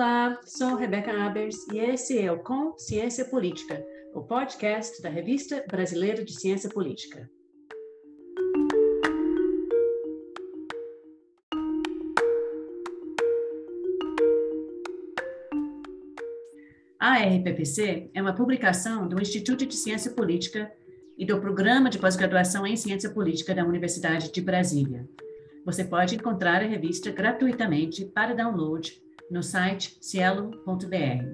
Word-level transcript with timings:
Olá, 0.00 0.40
sou 0.46 0.76
Rebeca 0.76 1.12
Abers 1.26 1.68
e 1.70 1.78
esse 1.78 2.18
é 2.18 2.32
o 2.32 2.38
Com 2.38 2.72
Ciência 2.78 3.22
Política, 3.22 3.84
o 4.14 4.22
podcast 4.22 5.02
da 5.02 5.10
Revista 5.10 5.62
Brasileira 5.70 6.24
de 6.24 6.32
Ciência 6.32 6.70
Política. 6.70 7.30
A 16.98 17.18
RPPC 17.18 18.10
é 18.14 18.22
uma 18.22 18.34
publicação 18.34 19.06
do 19.06 19.20
Instituto 19.20 19.66
de 19.66 19.76
Ciência 19.76 20.12
Política 20.12 20.72
e 21.18 21.26
do 21.26 21.38
Programa 21.38 21.90
de 21.90 21.98
Pós-Graduação 21.98 22.66
em 22.66 22.74
Ciência 22.74 23.10
Política 23.10 23.54
da 23.54 23.66
Universidade 23.66 24.32
de 24.32 24.40
Brasília. 24.40 25.06
Você 25.66 25.84
pode 25.84 26.14
encontrar 26.16 26.62
a 26.62 26.66
revista 26.66 27.10
gratuitamente 27.10 28.06
para 28.06 28.34
download 28.34 28.98
no 29.30 29.42
site 29.42 29.96
cielo.br. 30.00 31.24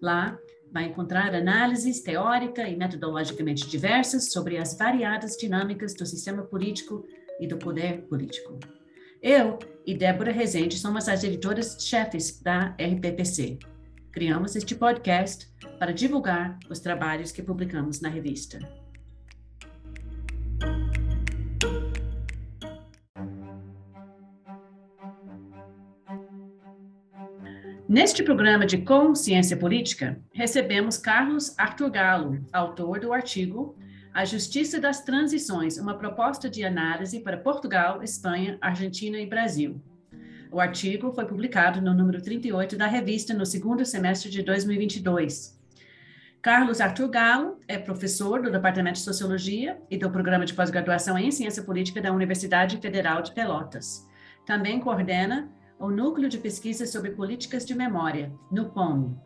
Lá 0.00 0.38
vai 0.72 0.84
encontrar 0.84 1.34
análises 1.34 2.00
teórica 2.00 2.68
e 2.68 2.76
metodologicamente 2.76 3.68
diversas 3.68 4.30
sobre 4.30 4.56
as 4.56 4.76
variadas 4.76 5.36
dinâmicas 5.36 5.94
do 5.94 6.06
sistema 6.06 6.42
político 6.42 7.04
e 7.40 7.46
do 7.46 7.56
poder 7.56 8.02
político. 8.02 8.58
Eu 9.22 9.58
e 9.86 9.94
Débora 9.94 10.32
Rezende 10.32 10.78
somos 10.78 11.08
as 11.08 11.24
editoras-chefes 11.24 12.40
da 12.40 12.76
RPPC. 12.80 13.58
Criamos 14.12 14.56
este 14.56 14.74
podcast 14.74 15.48
para 15.78 15.92
divulgar 15.92 16.58
os 16.68 16.80
trabalhos 16.80 17.32
que 17.32 17.42
publicamos 17.42 18.00
na 18.00 18.08
revista. 18.08 18.58
Neste 27.90 28.22
programa 28.22 28.64
de 28.64 28.78
Consciência 28.78 29.56
Política, 29.56 30.16
recebemos 30.32 30.96
Carlos 30.96 31.58
Arthur 31.58 31.90
Galo, 31.90 32.46
autor 32.52 33.00
do 33.00 33.12
artigo 33.12 33.76
A 34.14 34.24
Justiça 34.24 34.78
das 34.78 35.00
Transições, 35.02 35.76
uma 35.76 35.98
proposta 35.98 36.48
de 36.48 36.62
análise 36.62 37.18
para 37.18 37.36
Portugal, 37.36 38.00
Espanha, 38.00 38.56
Argentina 38.60 39.18
e 39.18 39.26
Brasil. 39.26 39.82
O 40.52 40.60
artigo 40.60 41.10
foi 41.10 41.24
publicado 41.24 41.80
no 41.80 41.92
número 41.92 42.22
38 42.22 42.76
da 42.76 42.86
revista 42.86 43.34
no 43.34 43.44
segundo 43.44 43.84
semestre 43.84 44.30
de 44.30 44.40
2022. 44.44 45.58
Carlos 46.40 46.80
Arthur 46.80 47.08
Galo 47.08 47.58
é 47.66 47.76
professor 47.76 48.40
do 48.40 48.52
Departamento 48.52 49.00
de 49.00 49.04
Sociologia 49.04 49.82
e 49.90 49.98
do 49.98 50.08
Programa 50.12 50.46
de 50.46 50.54
Pós-Graduação 50.54 51.18
em 51.18 51.32
Ciência 51.32 51.64
Política 51.64 52.00
da 52.00 52.12
Universidade 52.12 52.76
Federal 52.76 53.20
de 53.20 53.32
Pelotas. 53.32 54.08
Também 54.46 54.78
coordena 54.78 55.50
o 55.80 55.90
Núcleo 55.90 56.28
de 56.28 56.36
Pesquisas 56.36 56.90
sobre 56.90 57.12
Políticas 57.12 57.64
de 57.64 57.74
Memória, 57.74 58.30
NUPOM. 58.52 59.16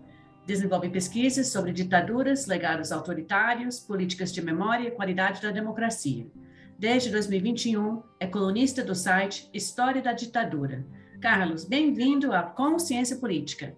Desenvolve 0.47 0.89
pesquisas 0.89 1.49
sobre 1.49 1.73
ditaduras, 1.73 2.47
legados 2.47 2.93
autoritários, 2.93 3.81
políticas 3.81 4.33
de 4.33 4.41
memória 4.41 4.87
e 4.87 4.93
qualidade 4.93 5.43
da 5.43 5.51
democracia. 5.51 6.31
Desde 6.79 7.11
2021, 7.11 8.05
é 8.21 8.27
colunista 8.29 8.85
do 8.85 8.95
site 8.95 9.51
História 9.53 10.01
da 10.01 10.13
Ditadura. 10.13 10.87
Carlos, 11.21 11.65
bem-vindo 11.65 12.33
à 12.33 12.43
Consciência 12.43 13.17
Política. 13.17 13.77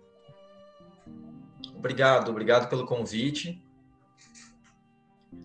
Obrigado, 1.74 2.30
obrigado 2.30 2.68
pelo 2.68 2.84
convite. 2.84 3.64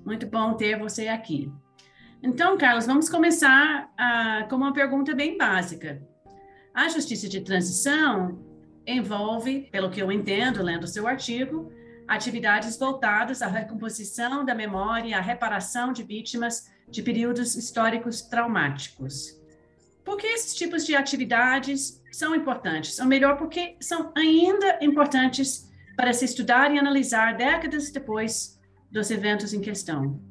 Muito 0.04 0.28
bom 0.28 0.56
ter 0.56 0.78
você 0.78 1.08
aqui. 1.08 1.50
Então, 2.22 2.58
Carlos, 2.58 2.86
vamos 2.86 3.08
começar 3.08 3.90
uh, 3.94 4.50
com 4.50 4.58
uma 4.58 4.73
pergunta 4.73 5.16
bem 5.16 5.38
básica. 5.38 6.11
A 6.73 6.88
justiça 6.88 7.27
de 7.27 7.41
transição 7.41 8.39
envolve, 8.88 9.67
pelo 9.72 9.89
que 9.89 10.02
eu 10.02 10.11
entendo, 10.11 10.64
lendo 10.64 10.87
seu 10.87 11.05
artigo, 11.05 11.71
atividades 12.08 12.77
voltadas 12.77 13.42
à 13.42 13.48
recomposição 13.48 14.45
da 14.45 14.55
memória 14.55 15.10
e 15.10 15.14
à 15.14 15.20
reparação 15.20 15.92
de 15.92 16.02
vítimas 16.02 16.71
de 16.89 17.02
períodos 17.02 17.55
históricos 17.55 18.21
traumáticos. 18.21 19.37
Por 20.04 20.17
que 20.17 20.27
esses 20.27 20.55
tipos 20.55 20.86
de 20.86 20.95
atividades 20.95 22.02
são 22.11 22.33
importantes? 22.33 22.99
Ou 22.99 23.05
melhor, 23.05 23.37
porque 23.37 23.76
são 23.80 24.11
ainda 24.15 24.80
importantes 24.81 25.70
para 25.95 26.14
se 26.14 26.26
estudar 26.26 26.73
e 26.73 26.80
analisar 26.80 27.36
décadas 27.36 27.92
depois 27.92 28.60
dos 28.89 29.11
eventos 29.11 29.54
em 29.54 29.61
questão? 29.61 30.30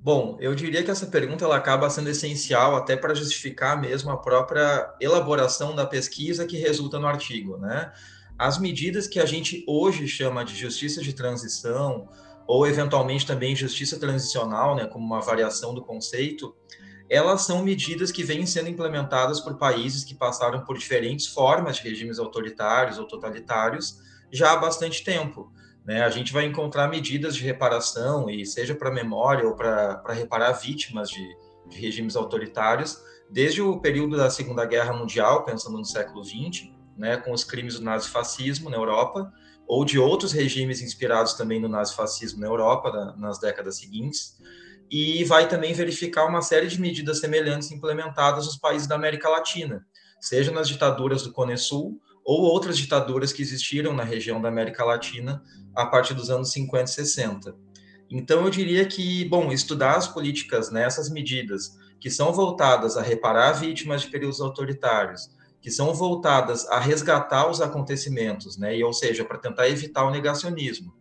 Bom, 0.00 0.36
eu 0.40 0.54
diria 0.54 0.82
que 0.82 0.90
essa 0.90 1.06
pergunta 1.06 1.44
ela 1.44 1.56
acaba 1.56 1.90
sendo 1.90 2.08
essencial 2.08 2.76
até 2.76 2.96
para 2.96 3.14
justificar 3.14 3.80
mesmo 3.80 4.10
a 4.10 4.16
própria 4.16 4.94
elaboração 5.00 5.74
da 5.74 5.84
pesquisa 5.84 6.46
que 6.46 6.56
resulta 6.56 6.98
no 7.00 7.06
artigo, 7.06 7.58
né? 7.58 7.92
As 8.38 8.58
medidas 8.58 9.08
que 9.08 9.18
a 9.18 9.26
gente 9.26 9.64
hoje 9.66 10.06
chama 10.06 10.44
de 10.44 10.54
justiça 10.54 11.02
de 11.02 11.12
transição 11.12 12.08
ou 12.46 12.66
eventualmente 12.66 13.26
também 13.26 13.56
justiça 13.56 13.98
transicional, 13.98 14.76
né, 14.76 14.86
como 14.86 15.04
uma 15.04 15.20
variação 15.20 15.74
do 15.74 15.84
conceito, 15.84 16.54
elas 17.10 17.42
são 17.42 17.64
medidas 17.64 18.12
que 18.12 18.22
vêm 18.22 18.46
sendo 18.46 18.70
implementadas 18.70 19.40
por 19.40 19.58
países 19.58 20.04
que 20.04 20.14
passaram 20.14 20.64
por 20.64 20.78
diferentes 20.78 21.26
formas 21.26 21.76
de 21.76 21.82
regimes 21.82 22.18
autoritários 22.18 22.98
ou 22.98 23.06
totalitários 23.06 23.98
já 24.30 24.52
há 24.52 24.56
bastante 24.56 25.02
tempo. 25.02 25.52
Né? 25.88 26.02
A 26.02 26.10
gente 26.10 26.34
vai 26.34 26.44
encontrar 26.44 26.86
medidas 26.86 27.34
de 27.34 27.42
reparação, 27.42 28.28
e 28.28 28.44
seja 28.44 28.74
para 28.74 28.90
memória 28.90 29.48
ou 29.48 29.56
para 29.56 30.12
reparar 30.12 30.52
vítimas 30.52 31.08
de, 31.08 31.26
de 31.66 31.80
regimes 31.80 32.14
autoritários, 32.14 33.02
desde 33.30 33.62
o 33.62 33.80
período 33.80 34.14
da 34.14 34.28
Segunda 34.28 34.66
Guerra 34.66 34.92
Mundial, 34.92 35.46
pensando 35.46 35.78
no 35.78 35.84
século 35.86 36.22
XX, 36.22 36.68
né, 36.94 37.16
com 37.16 37.32
os 37.32 37.42
crimes 37.42 37.78
do 37.78 37.84
nazifascismo 37.84 38.68
na 38.68 38.76
Europa, 38.76 39.32
ou 39.66 39.82
de 39.82 39.98
outros 39.98 40.30
regimes 40.30 40.82
inspirados 40.82 41.32
também 41.32 41.58
no 41.58 41.70
nazifascismo 41.70 42.38
na 42.38 42.48
Europa 42.48 42.92
na, 42.92 43.16
nas 43.16 43.38
décadas 43.38 43.78
seguintes, 43.78 44.36
e 44.90 45.24
vai 45.24 45.48
também 45.48 45.72
verificar 45.72 46.26
uma 46.26 46.42
série 46.42 46.66
de 46.66 46.78
medidas 46.78 47.18
semelhantes 47.18 47.72
implementadas 47.72 48.44
nos 48.44 48.58
países 48.58 48.86
da 48.86 48.94
América 48.94 49.30
Latina, 49.30 49.86
seja 50.20 50.52
nas 50.52 50.68
ditaduras 50.68 51.22
do 51.22 51.32
Cone 51.32 51.56
Sul 51.56 51.98
ou 52.28 52.42
outras 52.42 52.76
ditaduras 52.76 53.32
que 53.32 53.40
existiram 53.40 53.94
na 53.94 54.04
região 54.04 54.38
da 54.38 54.50
América 54.50 54.84
Latina 54.84 55.42
a 55.74 55.86
partir 55.86 56.12
dos 56.12 56.28
anos 56.28 56.52
50 56.52 56.84
e 56.84 56.94
60. 56.94 57.56
Então, 58.10 58.44
eu 58.44 58.50
diria 58.50 58.84
que, 58.84 59.24
bom, 59.24 59.50
estudar 59.50 59.96
as 59.96 60.06
políticas 60.06 60.70
nessas 60.70 61.08
medidas 61.08 61.78
que 61.98 62.10
são 62.10 62.30
voltadas 62.30 62.98
a 62.98 63.02
reparar 63.02 63.52
vítimas 63.52 64.02
de 64.02 64.10
períodos 64.10 64.42
autoritários, 64.42 65.30
que 65.58 65.70
são 65.70 65.94
voltadas 65.94 66.68
a 66.68 66.78
resgatar 66.78 67.50
os 67.50 67.62
acontecimentos, 67.62 68.58
né, 68.58 68.76
e, 68.76 68.84
ou 68.84 68.92
seja, 68.92 69.24
para 69.24 69.38
tentar 69.38 69.66
evitar 69.70 70.04
o 70.04 70.10
negacionismo, 70.10 70.92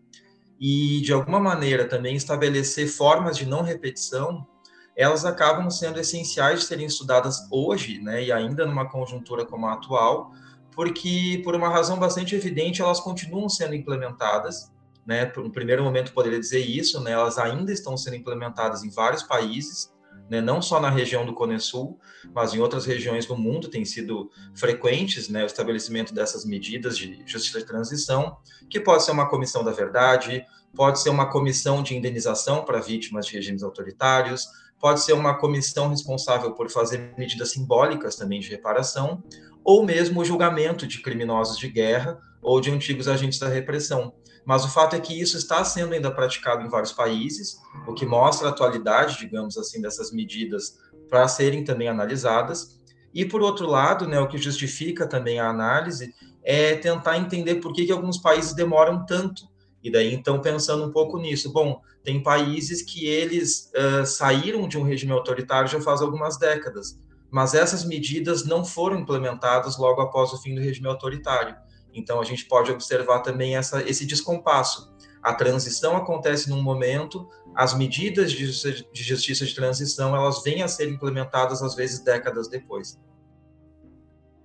e, 0.57 1.01
de 1.01 1.11
alguma 1.11 1.41
maneira, 1.41 1.89
também 1.89 2.15
estabelecer 2.15 2.87
formas 2.87 3.35
de 3.35 3.45
não 3.45 3.63
repetição, 3.63 4.47
elas 4.95 5.25
acabam 5.25 5.69
sendo 5.69 5.99
essenciais 5.99 6.61
de 6.61 6.65
serem 6.67 6.85
estudadas 6.85 7.37
hoje, 7.51 7.99
né, 7.99 8.23
e 8.23 8.31
ainda 8.31 8.65
numa 8.65 8.89
conjuntura 8.89 9.45
como 9.45 9.67
a 9.67 9.73
atual, 9.73 10.31
porque, 10.77 11.41
por 11.43 11.55
uma 11.55 11.69
razão 11.69 11.97
bastante 11.97 12.35
evidente, 12.35 12.83
elas 12.83 12.99
continuam 12.99 13.49
sendo 13.49 13.73
implementadas, 13.73 14.71
né? 15.03 15.25
No 15.35 15.51
primeiro 15.51 15.83
momento, 15.83 16.13
poderia 16.13 16.39
dizer 16.39 16.59
isso, 16.59 17.01
né? 17.01 17.13
Elas 17.13 17.39
ainda 17.39 17.73
estão 17.73 17.97
sendo 17.97 18.15
implementadas 18.15 18.83
em 18.83 18.89
vários 18.91 19.23
países, 19.23 19.91
né? 20.29 20.39
Não 20.39 20.61
só 20.61 20.79
na 20.79 20.91
região 20.91 21.25
do 21.25 21.33
Cone 21.33 21.59
Sul, 21.59 21.99
mas 22.31 22.53
em 22.53 22.59
outras 22.59 22.85
regiões 22.85 23.25
do 23.25 23.35
mundo 23.35 23.69
tem 23.69 23.83
sido 23.85 24.29
frequentes, 24.53 25.29
né? 25.29 25.41
O 25.41 25.47
estabelecimento 25.47 26.13
dessas 26.13 26.45
medidas 26.45 26.95
de 26.95 27.23
justiça 27.25 27.57
de 27.57 27.65
transição, 27.65 28.37
que 28.69 28.79
pode 28.79 29.03
ser 29.03 29.09
uma 29.09 29.27
comissão 29.27 29.63
da 29.63 29.71
verdade, 29.71 30.45
pode 30.75 31.01
ser 31.01 31.09
uma 31.09 31.27
comissão 31.27 31.81
de 31.81 31.97
indenização 31.97 32.63
para 32.63 32.79
vítimas 32.79 33.25
de 33.25 33.33
regimes 33.33 33.63
autoritários, 33.63 34.45
pode 34.79 35.01
ser 35.01 35.13
uma 35.13 35.33
comissão 35.39 35.89
responsável 35.89 36.53
por 36.53 36.69
fazer 36.69 37.15
medidas 37.17 37.49
simbólicas 37.51 38.15
também 38.15 38.39
de 38.39 38.49
reparação, 38.49 39.23
ou 39.67 39.83
mesmo 39.83 40.21
o 40.21 40.23
julgamento 40.23 40.87
de 40.87 41.01
criminosos 41.01 41.57
de 41.57 41.67
guerra 41.67 42.17
ou 42.41 42.61
de 42.61 42.71
antigos 42.71 43.05
agentes 43.05 43.37
da 43.37 43.49
repressão. 43.49 44.13
Mas 44.45 44.63
o 44.63 44.69
fato 44.69 44.95
é 44.95 44.99
que 45.01 45.19
isso 45.19 45.35
está 45.35 45.61
sendo 45.65 45.93
ainda 45.93 46.09
praticado 46.09 46.65
em 46.65 46.69
vários 46.69 46.93
países, 46.93 47.57
o 47.85 47.93
que 47.93 48.05
mostra 48.05 48.47
a 48.47 48.51
atualidade, 48.51 49.19
digamos 49.19 49.57
assim, 49.57 49.81
dessas 49.81 50.13
medidas 50.13 50.77
para 51.09 51.27
serem 51.27 51.65
também 51.65 51.89
analisadas. 51.89 52.79
E, 53.13 53.25
por 53.25 53.41
outro 53.41 53.67
lado, 53.67 54.07
né, 54.07 54.17
o 54.21 54.29
que 54.29 54.37
justifica 54.37 55.05
também 55.05 55.37
a 55.37 55.49
análise 55.49 56.15
é 56.45 56.75
tentar 56.75 57.17
entender 57.17 57.55
por 57.55 57.73
que, 57.73 57.85
que 57.85 57.91
alguns 57.91 58.17
países 58.17 58.53
demoram 58.53 59.05
tanto. 59.05 59.49
E 59.83 59.91
daí, 59.91 60.13
então, 60.13 60.39
pensando 60.39 60.85
um 60.85 60.93
pouco 60.93 61.19
nisso, 61.19 61.51
bom, 61.51 61.81
tem 62.05 62.23
países 62.23 62.81
que 62.81 63.05
eles 63.05 63.69
uh, 63.75 64.05
saíram 64.05 64.65
de 64.65 64.77
um 64.77 64.83
regime 64.83 65.11
autoritário 65.11 65.69
já 65.69 65.81
faz 65.81 66.01
algumas 66.01 66.37
décadas, 66.39 66.97
mas 67.31 67.53
essas 67.53 67.83
medidas 67.85 68.45
não 68.45 68.63
foram 68.63 68.99
implementadas 68.99 69.77
logo 69.77 70.01
após 70.01 70.31
o 70.33 70.41
fim 70.41 70.55
do 70.55 70.61
regime 70.61 70.87
autoritário. 70.87 71.55
Então, 71.93 72.19
a 72.19 72.23
gente 72.23 72.45
pode 72.45 72.71
observar 72.71 73.19
também 73.19 73.55
essa, 73.55 73.81
esse 73.87 74.05
descompasso. 74.05 74.95
A 75.21 75.33
transição 75.33 75.97
acontece 75.97 76.49
num 76.49 76.61
momento, 76.61 77.27
as 77.55 77.73
medidas 77.73 78.31
de 78.31 78.45
justiça, 78.93 79.45
de 79.45 79.55
transição, 79.55 80.15
elas 80.15 80.43
vêm 80.43 80.61
a 80.61 80.67
ser 80.67 80.89
implementadas, 80.89 81.61
às 81.61 81.75
vezes, 81.75 81.99
décadas 81.99 82.47
depois. 82.47 82.99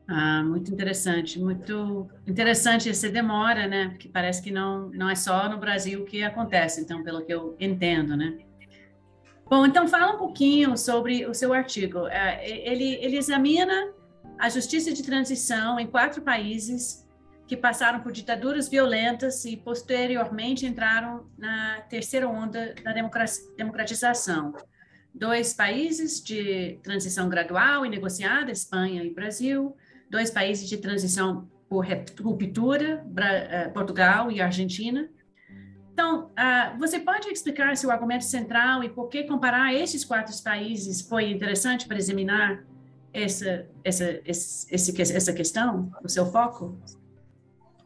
Ah, 0.08 0.42
muito 0.42 0.72
interessante, 0.72 1.38
muito 1.38 2.08
interessante 2.26 2.88
essa 2.88 3.08
demora, 3.08 3.66
né? 3.66 3.90
Porque 3.90 4.08
parece 4.08 4.42
que 4.42 4.50
não, 4.50 4.88
não 4.90 5.08
é 5.08 5.14
só 5.14 5.48
no 5.48 5.58
Brasil 5.58 6.04
que 6.04 6.22
acontece, 6.24 6.80
então, 6.80 7.04
pelo 7.04 7.24
que 7.24 7.32
eu 7.32 7.56
entendo, 7.60 8.16
né? 8.16 8.38
Bom, 9.52 9.66
então 9.66 9.86
fala 9.86 10.14
um 10.14 10.16
pouquinho 10.16 10.78
sobre 10.78 11.26
o 11.26 11.34
seu 11.34 11.52
artigo. 11.52 12.06
É, 12.06 12.48
ele, 12.48 12.94
ele 13.04 13.18
examina 13.18 13.92
a 14.38 14.48
justiça 14.48 14.90
de 14.94 15.02
transição 15.02 15.78
em 15.78 15.86
quatro 15.86 16.22
países 16.22 17.06
que 17.46 17.54
passaram 17.54 18.00
por 18.00 18.12
ditaduras 18.12 18.66
violentas 18.66 19.44
e 19.44 19.58
posteriormente 19.58 20.64
entraram 20.64 21.26
na 21.36 21.82
terceira 21.82 22.26
onda 22.26 22.74
da 22.82 22.94
democratização. 22.94 24.54
Dois 25.14 25.52
países 25.52 26.24
de 26.24 26.80
transição 26.82 27.28
gradual 27.28 27.84
e 27.84 27.90
negociada, 27.90 28.50
Espanha 28.50 29.04
e 29.04 29.12
Brasil, 29.12 29.76
dois 30.08 30.30
países 30.30 30.66
de 30.66 30.78
transição 30.78 31.46
por 31.68 31.84
ruptura, 32.22 33.04
eh, 33.18 33.68
Portugal 33.68 34.32
e 34.32 34.40
Argentina. 34.40 35.10
Então, 35.92 36.30
uh, 36.30 36.78
você 36.78 36.98
pode 36.98 37.28
explicar 37.28 37.76
seu 37.76 37.90
argumento 37.90 38.24
central 38.24 38.82
e 38.82 38.88
por 38.88 39.08
que 39.08 39.24
comparar 39.24 39.74
esses 39.74 40.04
quatro 40.04 40.34
países 40.42 41.02
foi 41.02 41.30
interessante 41.30 41.86
para 41.86 41.98
examinar 41.98 42.64
essa, 43.12 43.66
essa, 43.84 44.20
esse, 44.24 45.02
essa 45.02 45.32
questão, 45.34 45.90
o 46.02 46.08
seu 46.08 46.24
foco? 46.24 46.78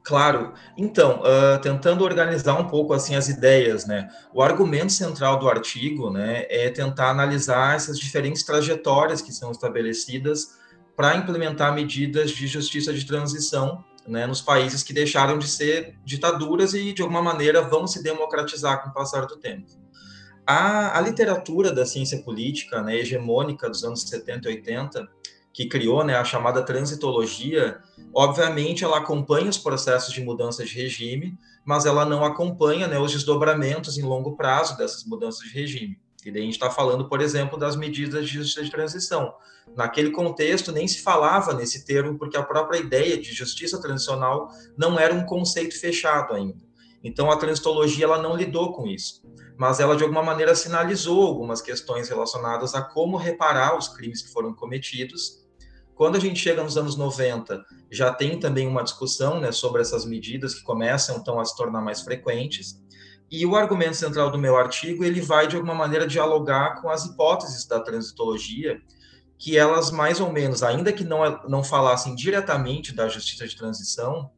Claro. 0.04 0.54
Então, 0.78 1.20
uh, 1.22 1.60
tentando 1.60 2.04
organizar 2.04 2.54
um 2.54 2.68
pouco 2.68 2.94
assim 2.94 3.16
as 3.16 3.28
ideias, 3.28 3.86
né? 3.86 4.08
O 4.32 4.40
argumento 4.40 4.92
central 4.92 5.36
do 5.40 5.48
artigo, 5.48 6.10
né, 6.10 6.46
é 6.48 6.70
tentar 6.70 7.10
analisar 7.10 7.74
essas 7.74 7.98
diferentes 7.98 8.44
trajetórias 8.44 9.20
que 9.20 9.32
são 9.32 9.50
estabelecidas 9.50 10.56
para 10.94 11.16
implementar 11.16 11.74
medidas 11.74 12.30
de 12.30 12.46
justiça 12.46 12.94
de 12.94 13.04
transição 13.04 13.84
né, 14.06 14.26
nos 14.26 14.40
países 14.40 14.82
que 14.82 14.92
deixaram 14.92 15.38
de 15.38 15.48
ser 15.48 15.98
ditaduras 16.04 16.74
e, 16.74 16.92
de 16.92 17.02
alguma 17.02 17.22
maneira, 17.22 17.62
vão 17.62 17.86
se 17.86 18.02
democratizar 18.02 18.82
com 18.82 18.90
o 18.90 18.92
passar 18.92 19.26
do 19.26 19.36
tempo. 19.36 19.66
A, 20.46 20.96
a 20.96 21.00
literatura 21.00 21.72
da 21.72 21.84
ciência 21.84 22.22
política 22.22 22.80
né, 22.80 22.96
hegemônica 22.96 23.68
dos 23.68 23.82
anos 23.82 24.02
70 24.02 24.48
e 24.48 24.54
80, 24.54 25.08
que 25.52 25.66
criou 25.66 26.04
né, 26.04 26.14
a 26.14 26.24
chamada 26.24 26.62
transitologia, 26.62 27.80
obviamente 28.14 28.84
ela 28.84 28.98
acompanha 28.98 29.48
os 29.48 29.58
processos 29.58 30.12
de 30.12 30.22
mudança 30.22 30.64
de 30.64 30.72
regime, 30.74 31.36
mas 31.64 31.86
ela 31.86 32.04
não 32.04 32.24
acompanha 32.24 32.86
né, 32.86 32.98
os 32.98 33.10
desdobramentos 33.10 33.98
em 33.98 34.02
longo 34.02 34.36
prazo 34.36 34.76
dessas 34.76 35.04
mudanças 35.04 35.48
de 35.48 35.54
regime. 35.54 35.98
E 36.26 36.32
daí 36.32 36.42
a 36.42 36.44
gente 36.44 36.54
está 36.54 36.68
falando, 36.68 37.08
por 37.08 37.20
exemplo, 37.20 37.56
das 37.56 37.76
medidas 37.76 38.26
de 38.26 38.34
justiça 38.34 38.64
de 38.64 38.70
transição. 38.70 39.32
Naquele 39.76 40.10
contexto, 40.10 40.72
nem 40.72 40.88
se 40.88 41.00
falava 41.00 41.54
nesse 41.54 41.84
termo, 41.84 42.18
porque 42.18 42.36
a 42.36 42.42
própria 42.42 42.78
ideia 42.78 43.16
de 43.16 43.32
justiça 43.32 43.80
transicional 43.80 44.50
não 44.76 44.98
era 44.98 45.14
um 45.14 45.24
conceito 45.24 45.78
fechado 45.78 46.34
ainda. 46.34 46.66
Então, 47.04 47.30
a 47.30 47.36
transitologia 47.36 48.06
ela 48.06 48.20
não 48.20 48.36
lidou 48.36 48.72
com 48.72 48.88
isso, 48.88 49.22
mas 49.56 49.78
ela, 49.78 49.96
de 49.96 50.02
alguma 50.02 50.22
maneira, 50.22 50.56
sinalizou 50.56 51.24
algumas 51.24 51.62
questões 51.62 52.08
relacionadas 52.08 52.74
a 52.74 52.82
como 52.82 53.16
reparar 53.16 53.78
os 53.78 53.86
crimes 53.86 54.20
que 54.20 54.32
foram 54.32 54.52
cometidos. 54.52 55.46
Quando 55.94 56.16
a 56.16 56.20
gente 56.20 56.40
chega 56.40 56.64
nos 56.64 56.76
anos 56.76 56.96
90, 56.96 57.64
já 57.88 58.12
tem 58.12 58.40
também 58.40 58.66
uma 58.66 58.82
discussão 58.82 59.38
né, 59.38 59.52
sobre 59.52 59.80
essas 59.80 60.04
medidas 60.04 60.56
que 60.56 60.64
começam, 60.64 61.18
então, 61.18 61.38
a 61.38 61.44
se 61.44 61.56
tornar 61.56 61.80
mais 61.80 62.02
frequentes. 62.02 62.84
E 63.30 63.44
o 63.44 63.56
argumento 63.56 63.96
central 63.96 64.30
do 64.30 64.38
meu 64.38 64.56
artigo, 64.56 65.04
ele 65.04 65.20
vai, 65.20 65.48
de 65.48 65.56
alguma 65.56 65.74
maneira, 65.74 66.06
dialogar 66.06 66.80
com 66.80 66.88
as 66.88 67.04
hipóteses 67.04 67.66
da 67.66 67.80
transitologia, 67.80 68.80
que 69.38 69.58
elas, 69.58 69.90
mais 69.90 70.20
ou 70.20 70.32
menos, 70.32 70.62
ainda 70.62 70.92
que 70.92 71.04
não, 71.04 71.20
não 71.48 71.64
falassem 71.64 72.14
diretamente 72.14 72.94
da 72.94 73.08
justiça 73.08 73.46
de 73.46 73.56
transição, 73.56 74.30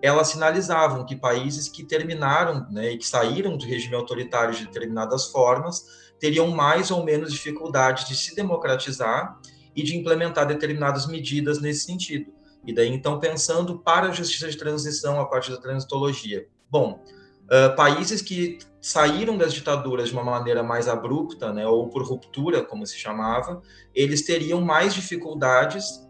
elas 0.00 0.28
sinalizavam 0.28 1.06
que 1.06 1.16
países 1.16 1.68
que 1.68 1.82
terminaram 1.82 2.66
né, 2.70 2.92
e 2.92 2.98
que 2.98 3.06
saíram 3.06 3.56
do 3.56 3.64
regime 3.64 3.94
autoritário 3.94 4.54
de 4.54 4.66
determinadas 4.66 5.26
formas 5.26 6.04
teriam 6.20 6.48
mais 6.48 6.90
ou 6.90 7.02
menos 7.02 7.32
dificuldade 7.32 8.06
de 8.06 8.14
se 8.14 8.34
democratizar 8.34 9.38
e 9.74 9.82
de 9.82 9.96
implementar 9.96 10.46
determinadas 10.46 11.06
medidas 11.06 11.60
nesse 11.60 11.86
sentido. 11.86 12.32
E 12.66 12.72
daí, 12.72 12.88
então, 12.88 13.18
pensando 13.18 13.78
para 13.78 14.08
a 14.08 14.12
justiça 14.12 14.48
de 14.48 14.56
transição 14.56 15.20
a 15.20 15.26
partir 15.26 15.50
da 15.50 15.60
transitologia. 15.60 16.46
Bom, 16.70 17.02
Uh, 17.44 17.76
países 17.76 18.22
que 18.22 18.58
saíram 18.84 19.38
das 19.38 19.54
ditaduras 19.54 20.10
de 20.10 20.14
uma 20.14 20.22
maneira 20.22 20.62
mais 20.62 20.88
abrupta, 20.88 21.50
né, 21.54 21.66
ou 21.66 21.88
por 21.88 22.02
ruptura, 22.02 22.62
como 22.62 22.86
se 22.86 22.98
chamava, 22.98 23.62
eles 23.94 24.26
teriam 24.26 24.60
mais 24.60 24.92
dificuldades, 24.92 26.06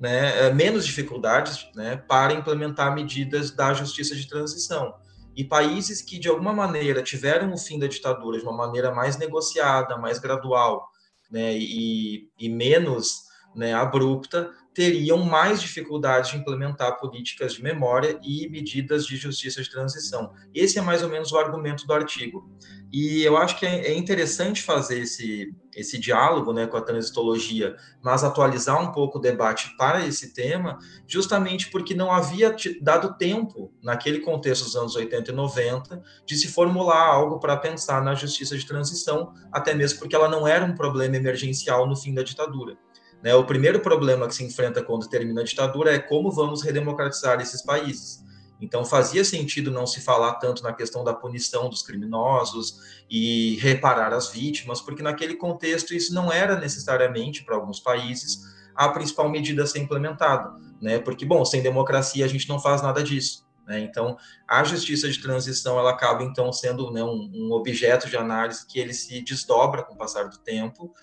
né, 0.00 0.46
eh, 0.46 0.52
menos 0.52 0.84
dificuldades, 0.84 1.70
né, 1.76 1.96
para 1.96 2.32
implementar 2.32 2.92
medidas 2.92 3.52
da 3.52 3.72
justiça 3.72 4.16
de 4.16 4.28
transição. 4.28 4.92
E 5.36 5.44
países 5.44 6.02
que, 6.02 6.18
de 6.18 6.28
alguma 6.28 6.52
maneira, 6.52 7.00
tiveram 7.00 7.52
o 7.52 7.56
fim 7.56 7.78
da 7.78 7.86
ditadura 7.86 8.38
de 8.38 8.42
uma 8.42 8.56
maneira 8.56 8.92
mais 8.92 9.16
negociada, 9.16 9.96
mais 9.96 10.18
gradual, 10.18 10.88
né, 11.30 11.56
e, 11.56 12.28
e 12.36 12.48
menos 12.48 13.22
né, 13.54 13.72
abrupta, 13.72 14.50
teriam 14.76 15.16
mais 15.24 15.62
dificuldade 15.62 16.32
de 16.32 16.36
implementar 16.36 16.98
políticas 16.98 17.54
de 17.54 17.62
memória 17.62 18.20
e 18.22 18.46
medidas 18.50 19.06
de 19.06 19.16
justiça 19.16 19.62
de 19.62 19.70
transição. 19.70 20.34
Esse 20.54 20.78
é 20.78 20.82
mais 20.82 21.02
ou 21.02 21.08
menos 21.08 21.32
o 21.32 21.38
argumento 21.38 21.86
do 21.86 21.94
artigo. 21.94 22.46
E 22.92 23.22
eu 23.22 23.38
acho 23.38 23.58
que 23.58 23.64
é, 23.64 23.86
é 23.86 23.96
interessante 23.96 24.62
fazer 24.62 25.00
esse, 25.00 25.50
esse 25.74 25.98
diálogo 25.98 26.52
né, 26.52 26.66
com 26.66 26.76
a 26.76 26.82
transitologia, 26.82 27.74
mas 28.02 28.22
atualizar 28.22 28.78
um 28.78 28.92
pouco 28.92 29.16
o 29.16 29.20
debate 29.20 29.74
para 29.78 30.06
esse 30.06 30.34
tema, 30.34 30.78
justamente 31.06 31.70
porque 31.70 31.94
não 31.94 32.12
havia 32.12 32.54
dado 32.82 33.16
tempo, 33.16 33.72
naquele 33.82 34.20
contexto 34.20 34.64
dos 34.64 34.76
anos 34.76 34.94
80 34.94 35.30
e 35.30 35.34
90, 35.34 36.02
de 36.26 36.36
se 36.36 36.48
formular 36.48 37.02
algo 37.02 37.40
para 37.40 37.56
pensar 37.56 38.04
na 38.04 38.14
justiça 38.14 38.58
de 38.58 38.66
transição, 38.66 39.32
até 39.50 39.74
mesmo 39.74 40.00
porque 40.00 40.14
ela 40.14 40.28
não 40.28 40.46
era 40.46 40.66
um 40.66 40.74
problema 40.74 41.16
emergencial 41.16 41.88
no 41.88 41.96
fim 41.96 42.12
da 42.12 42.22
ditadura. 42.22 42.76
Né? 43.22 43.34
O 43.34 43.44
primeiro 43.44 43.80
problema 43.80 44.26
que 44.28 44.34
se 44.34 44.44
enfrenta 44.44 44.82
quando 44.82 45.08
termina 45.08 45.40
a 45.40 45.44
ditadura 45.44 45.94
é 45.94 45.98
como 45.98 46.30
vamos 46.30 46.62
redemocratizar 46.62 47.40
esses 47.40 47.62
países. 47.62 48.24
Então 48.60 48.84
fazia 48.84 49.24
sentido 49.24 49.70
não 49.70 49.86
se 49.86 50.00
falar 50.00 50.34
tanto 50.34 50.62
na 50.62 50.72
questão 50.72 51.04
da 51.04 51.12
punição 51.12 51.68
dos 51.68 51.82
criminosos 51.82 53.04
e 53.10 53.56
reparar 53.56 54.12
as 54.12 54.30
vítimas, 54.30 54.80
porque 54.80 55.02
naquele 55.02 55.34
contexto 55.34 55.94
isso 55.94 56.14
não 56.14 56.32
era 56.32 56.58
necessariamente 56.58 57.44
para 57.44 57.54
alguns 57.54 57.80
países 57.80 58.56
a 58.74 58.88
principal 58.88 59.28
medida 59.28 59.62
a 59.62 59.66
ser 59.66 59.80
implementada, 59.80 60.52
né? 60.80 60.98
Porque 60.98 61.24
bom, 61.24 61.44
sem 61.44 61.62
democracia 61.62 62.24
a 62.24 62.28
gente 62.28 62.48
não 62.48 62.58
faz 62.58 62.82
nada 62.82 63.02
disso. 63.02 63.45
Né? 63.66 63.80
Então, 63.80 64.16
a 64.46 64.62
justiça 64.62 65.08
de 65.10 65.20
transição 65.20 65.78
ela 65.78 65.90
acaba 65.90 66.22
então 66.22 66.52
sendo 66.52 66.90
né, 66.90 67.02
um, 67.02 67.30
um 67.34 67.52
objeto 67.52 68.08
de 68.08 68.16
análise 68.16 68.66
que 68.66 68.78
ele 68.78 68.94
se 68.94 69.20
desdobra 69.22 69.82
com 69.82 69.94
o 69.94 69.98
passar 69.98 70.28
do 70.28 70.38
tempo 70.38 70.94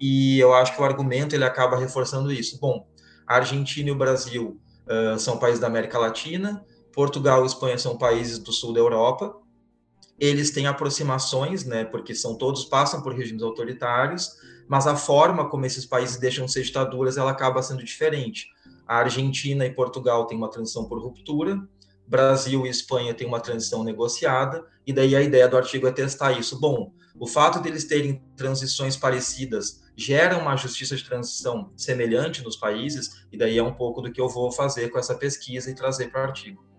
e 0.00 0.38
eu 0.38 0.54
acho 0.54 0.74
que 0.74 0.80
o 0.80 0.84
argumento 0.84 1.34
ele 1.34 1.44
acaba 1.44 1.76
reforçando 1.76 2.32
isso. 2.32 2.58
Bom, 2.58 2.86
a 3.26 3.36
Argentina 3.36 3.88
e 3.90 3.92
o 3.92 3.98
Brasil 3.98 4.58
uh, 4.86 5.18
são 5.18 5.38
países 5.38 5.60
da 5.60 5.66
América 5.66 5.98
Latina, 5.98 6.64
Portugal 6.92 7.42
e 7.42 7.46
Espanha 7.46 7.78
são 7.78 7.98
países 7.98 8.38
do 8.38 8.50
sul 8.50 8.72
da 8.72 8.80
Europa. 8.80 9.36
Eles 10.18 10.50
têm 10.50 10.66
aproximações, 10.66 11.64
né, 11.64 11.84
porque 11.84 12.14
são 12.14 12.36
todos 12.36 12.64
passam 12.64 13.02
por 13.02 13.14
regimes 13.14 13.42
autoritários, 13.42 14.30
mas 14.68 14.86
a 14.86 14.96
forma 14.96 15.48
como 15.48 15.66
esses 15.66 15.86
países 15.86 16.18
deixam 16.18 16.46
de 16.46 16.52
ser 16.52 16.62
ditaduras, 16.62 17.16
ela 17.16 17.30
acaba 17.30 17.62
sendo 17.62 17.82
diferente. 17.82 18.48
A 18.86 18.98
Argentina 18.98 19.64
e 19.64 19.74
Portugal 19.74 20.26
têm 20.26 20.36
uma 20.36 20.50
transição 20.50 20.84
por 20.86 21.00
ruptura, 21.00 21.60
Brasil 22.10 22.66
e 22.66 22.68
Espanha 22.68 23.14
têm 23.14 23.24
uma 23.24 23.38
transição 23.38 23.84
negociada, 23.84 24.66
e 24.84 24.92
daí 24.92 25.14
a 25.14 25.22
ideia 25.22 25.46
do 25.46 25.56
artigo 25.56 25.86
é 25.86 25.92
testar 25.92 26.32
isso. 26.32 26.58
Bom, 26.58 26.92
o 27.16 27.24
fato 27.24 27.60
deles 27.60 27.84
terem 27.84 28.20
transições 28.36 28.96
parecidas 28.96 29.80
gera 29.94 30.36
uma 30.36 30.56
justiça 30.56 30.96
de 30.96 31.04
transição 31.04 31.72
semelhante 31.76 32.42
nos 32.42 32.56
países, 32.56 33.24
e 33.30 33.38
daí 33.38 33.56
é 33.56 33.62
um 33.62 33.74
pouco 33.74 34.02
do 34.02 34.10
que 34.10 34.20
eu 34.20 34.28
vou 34.28 34.50
fazer 34.50 34.88
com 34.88 34.98
essa 34.98 35.14
pesquisa 35.14 35.70
e 35.70 35.74
trazer 35.74 36.10
para 36.10 36.22
o 36.22 36.24
artigo. 36.24 36.69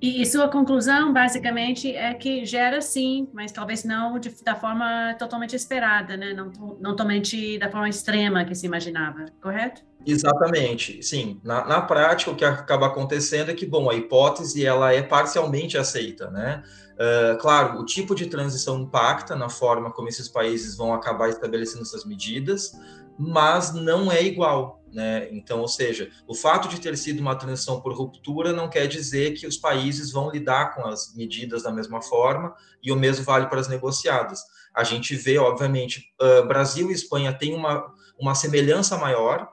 E, 0.00 0.22
e, 0.22 0.26
sua 0.26 0.48
conclusão, 0.48 1.12
basicamente, 1.12 1.94
é 1.94 2.14
que 2.14 2.44
gera 2.46 2.80
sim, 2.80 3.28
mas 3.34 3.52
talvez 3.52 3.84
não 3.84 4.18
de, 4.18 4.34
da 4.42 4.54
forma 4.54 5.14
totalmente 5.18 5.54
esperada, 5.54 6.16
né? 6.16 6.32
não, 6.32 6.46
não 6.80 6.90
totalmente 6.92 7.58
da 7.58 7.70
forma 7.70 7.88
extrema 7.88 8.44
que 8.44 8.54
se 8.54 8.64
imaginava, 8.64 9.26
correto? 9.42 9.82
Exatamente, 10.06 11.02
sim. 11.02 11.38
Na, 11.44 11.66
na 11.66 11.82
prática, 11.82 12.30
o 12.30 12.34
que 12.34 12.44
acaba 12.44 12.86
acontecendo 12.86 13.50
é 13.50 13.54
que, 13.54 13.66
bom, 13.66 13.90
a 13.90 13.94
hipótese 13.94 14.64
ela 14.64 14.92
é 14.94 15.02
parcialmente 15.02 15.76
aceita, 15.76 16.30
né? 16.30 16.62
Uh, 17.00 17.38
claro, 17.38 17.80
o 17.80 17.84
tipo 17.86 18.14
de 18.14 18.26
transição 18.26 18.78
impacta 18.78 19.34
na 19.34 19.48
forma 19.48 19.90
como 19.90 20.08
esses 20.08 20.28
países 20.28 20.76
vão 20.76 20.92
acabar 20.92 21.30
estabelecendo 21.30 21.80
essas 21.80 22.04
medidas, 22.04 22.72
mas 23.18 23.72
não 23.72 24.12
é 24.12 24.22
igual, 24.22 24.82
né? 24.92 25.26
Então, 25.32 25.60
ou 25.60 25.68
seja, 25.68 26.10
o 26.28 26.34
fato 26.34 26.68
de 26.68 26.78
ter 26.78 26.94
sido 26.98 27.20
uma 27.20 27.34
transição 27.34 27.80
por 27.80 27.94
ruptura 27.94 28.52
não 28.52 28.68
quer 28.68 28.86
dizer 28.86 29.32
que 29.32 29.46
os 29.46 29.56
países 29.56 30.12
vão 30.12 30.30
lidar 30.30 30.74
com 30.74 30.86
as 30.86 31.14
medidas 31.14 31.62
da 31.62 31.72
mesma 31.72 32.02
forma, 32.02 32.54
e 32.82 32.92
o 32.92 32.96
mesmo 32.96 33.24
vale 33.24 33.46
para 33.46 33.60
as 33.60 33.68
negociadas. 33.68 34.42
A 34.74 34.84
gente 34.84 35.16
vê, 35.16 35.38
obviamente, 35.38 36.12
uh, 36.20 36.46
Brasil 36.46 36.90
e 36.90 36.94
Espanha 36.94 37.32
têm 37.32 37.54
uma, 37.54 37.94
uma 38.18 38.34
semelhança 38.34 38.98
maior, 38.98 39.50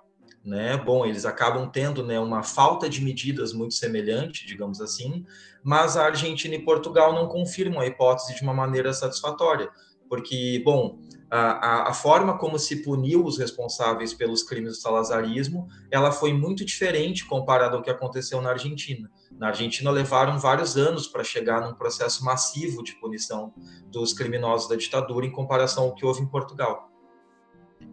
né? 0.47 0.77
Bom, 0.77 1.05
eles 1.05 1.25
acabam 1.25 1.69
tendo 1.69 2.03
né, 2.05 2.17
uma 2.17 2.41
falta 2.41 2.89
de 2.89 3.01
medidas 3.01 3.51
muito 3.51 3.73
semelhante, 3.73 4.47
digamos 4.47 4.79
assim, 4.79 5.25
mas 5.61 5.97
a 5.97 6.05
Argentina 6.05 6.55
e 6.55 6.63
Portugal 6.63 7.13
não 7.13 7.27
confirmam 7.27 7.81
a 7.81 7.85
hipótese 7.85 8.33
de 8.33 8.41
uma 8.43 8.53
maneira 8.53 8.93
satisfatória, 8.93 9.69
porque, 10.07 10.61
bom, 10.63 10.99
a, 11.29 11.89
a, 11.89 11.93
forma 11.93 12.37
como 12.37 12.57
se 12.57 12.81
puniu 12.81 13.25
os 13.25 13.37
responsáveis 13.37 14.13
pelos 14.13 14.41
crimes 14.41 14.77
do 14.77 14.81
salazarismo, 14.81 15.67
ela 15.91 16.13
foi 16.13 16.31
muito 16.31 16.63
diferente 16.63 17.25
comparado 17.25 17.75
ao 17.75 17.83
que 17.83 17.89
aconteceu 17.89 18.41
na 18.41 18.51
Argentina. 18.51 19.11
Na 19.37 19.47
Argentina 19.47 19.91
levaram 19.91 20.39
vários 20.39 20.77
anos 20.77 21.07
para 21.07 21.25
chegar 21.25 21.59
num 21.59 21.73
processo 21.73 22.23
massivo 22.23 22.81
de 22.81 22.95
punição 23.01 23.53
dos 23.91 24.13
criminosos 24.13 24.69
da 24.69 24.77
ditadura 24.77 25.25
em 25.25 25.31
comparação 25.31 25.83
ao 25.83 25.93
que 25.93 26.05
houve 26.05 26.21
em 26.21 26.27
Portugal. 26.27 26.89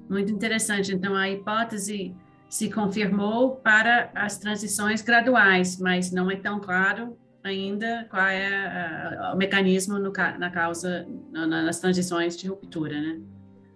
Muito 0.08 0.30
interessante. 0.30 0.94
Então, 0.94 1.16
a 1.16 1.28
hipótese 1.28 2.14
se 2.54 2.70
confirmou 2.70 3.56
para 3.56 4.12
as 4.14 4.38
transições 4.38 5.02
graduais, 5.02 5.76
mas 5.76 6.12
não 6.12 6.30
é 6.30 6.37
tão 6.37 6.61
claro 6.61 7.18
ainda 7.42 8.06
qual 8.08 8.28
é 8.28 9.32
o 9.34 9.37
mecanismo 9.37 9.99
no, 9.99 10.12
na 10.12 10.50
causa, 10.52 11.04
nas 11.32 11.80
transições 11.80 12.37
de 12.37 12.46
ruptura, 12.46 13.00
né? 13.00 13.20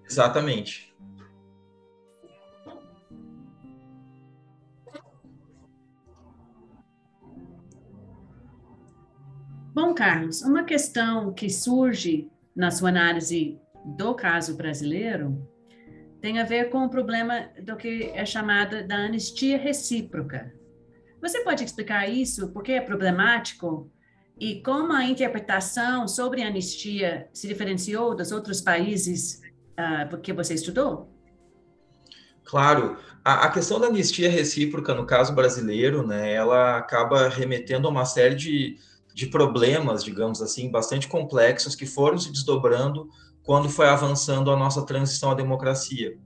Exatamente. 0.09 0.97
Bom, 9.75 9.93
Carlos, 9.93 10.43
uma 10.43 10.63
questão 10.63 11.33
que 11.33 11.51
surge 11.51 12.31
na 12.55 12.71
sua 12.71 12.91
análise 12.91 13.59
do 13.85 14.15
caso 14.15 14.57
brasileiro 14.57 15.37
tem 16.21 16.39
a 16.39 16.45
ver 16.45 16.71
com 16.71 16.85
o 16.85 16.91
problema 16.91 17.49
do 17.63 17.77
que 17.77 18.11
é 18.15 18.25
chamada 18.27 18.83
da 18.83 18.97
anistia 18.97 19.57
recíproca. 19.57 20.53
Você 21.21 21.43
pode 21.43 21.65
explicar 21.65 22.09
isso? 22.09 22.49
Por 22.49 22.63
que 22.63 22.73
é 22.73 22.81
problemático? 22.81 23.91
E 24.39 24.63
como 24.63 24.93
a 24.93 25.05
interpretação 25.05 26.07
sobre 26.07 26.43
anistia 26.43 27.29
se 27.33 27.49
diferenciou 27.49 28.15
dos 28.15 28.31
outros 28.31 28.61
países 28.61 29.41
uh, 29.79 30.17
que 30.19 30.33
você 30.33 30.55
estudou? 30.55 31.13
Claro, 32.45 32.97
a, 33.25 33.47
a, 33.47 33.51
questão 33.51 33.79
da 33.79 33.89
anistia 33.89 34.31
recíproca 34.31 34.95
no 34.95 35.05
caso 35.05 35.35
brasileiro, 35.35 36.07
né, 36.07 36.33
ela 36.33 36.79
acaba 36.79 37.29
remetendo 37.29 37.87
a 37.87 37.91
uma 37.91 38.05
série 38.05 38.37
de, 38.37 38.79
de 39.13 39.27
problemas, 39.27 40.03
digamos 40.03 40.41
assim, 40.41 40.71
bastante 40.71 41.09
complexos 41.09 41.75
que 41.75 41.85
foram 41.85 42.17
se 42.17 42.33
desdobrando 42.33 43.09
quando 43.49 43.71
foi 43.71 43.89
avançando 43.89 44.51
a 44.51 44.57
nossa 44.57 44.85
transição 44.85 45.31
à 45.31 45.35
democracia. 45.35 46.19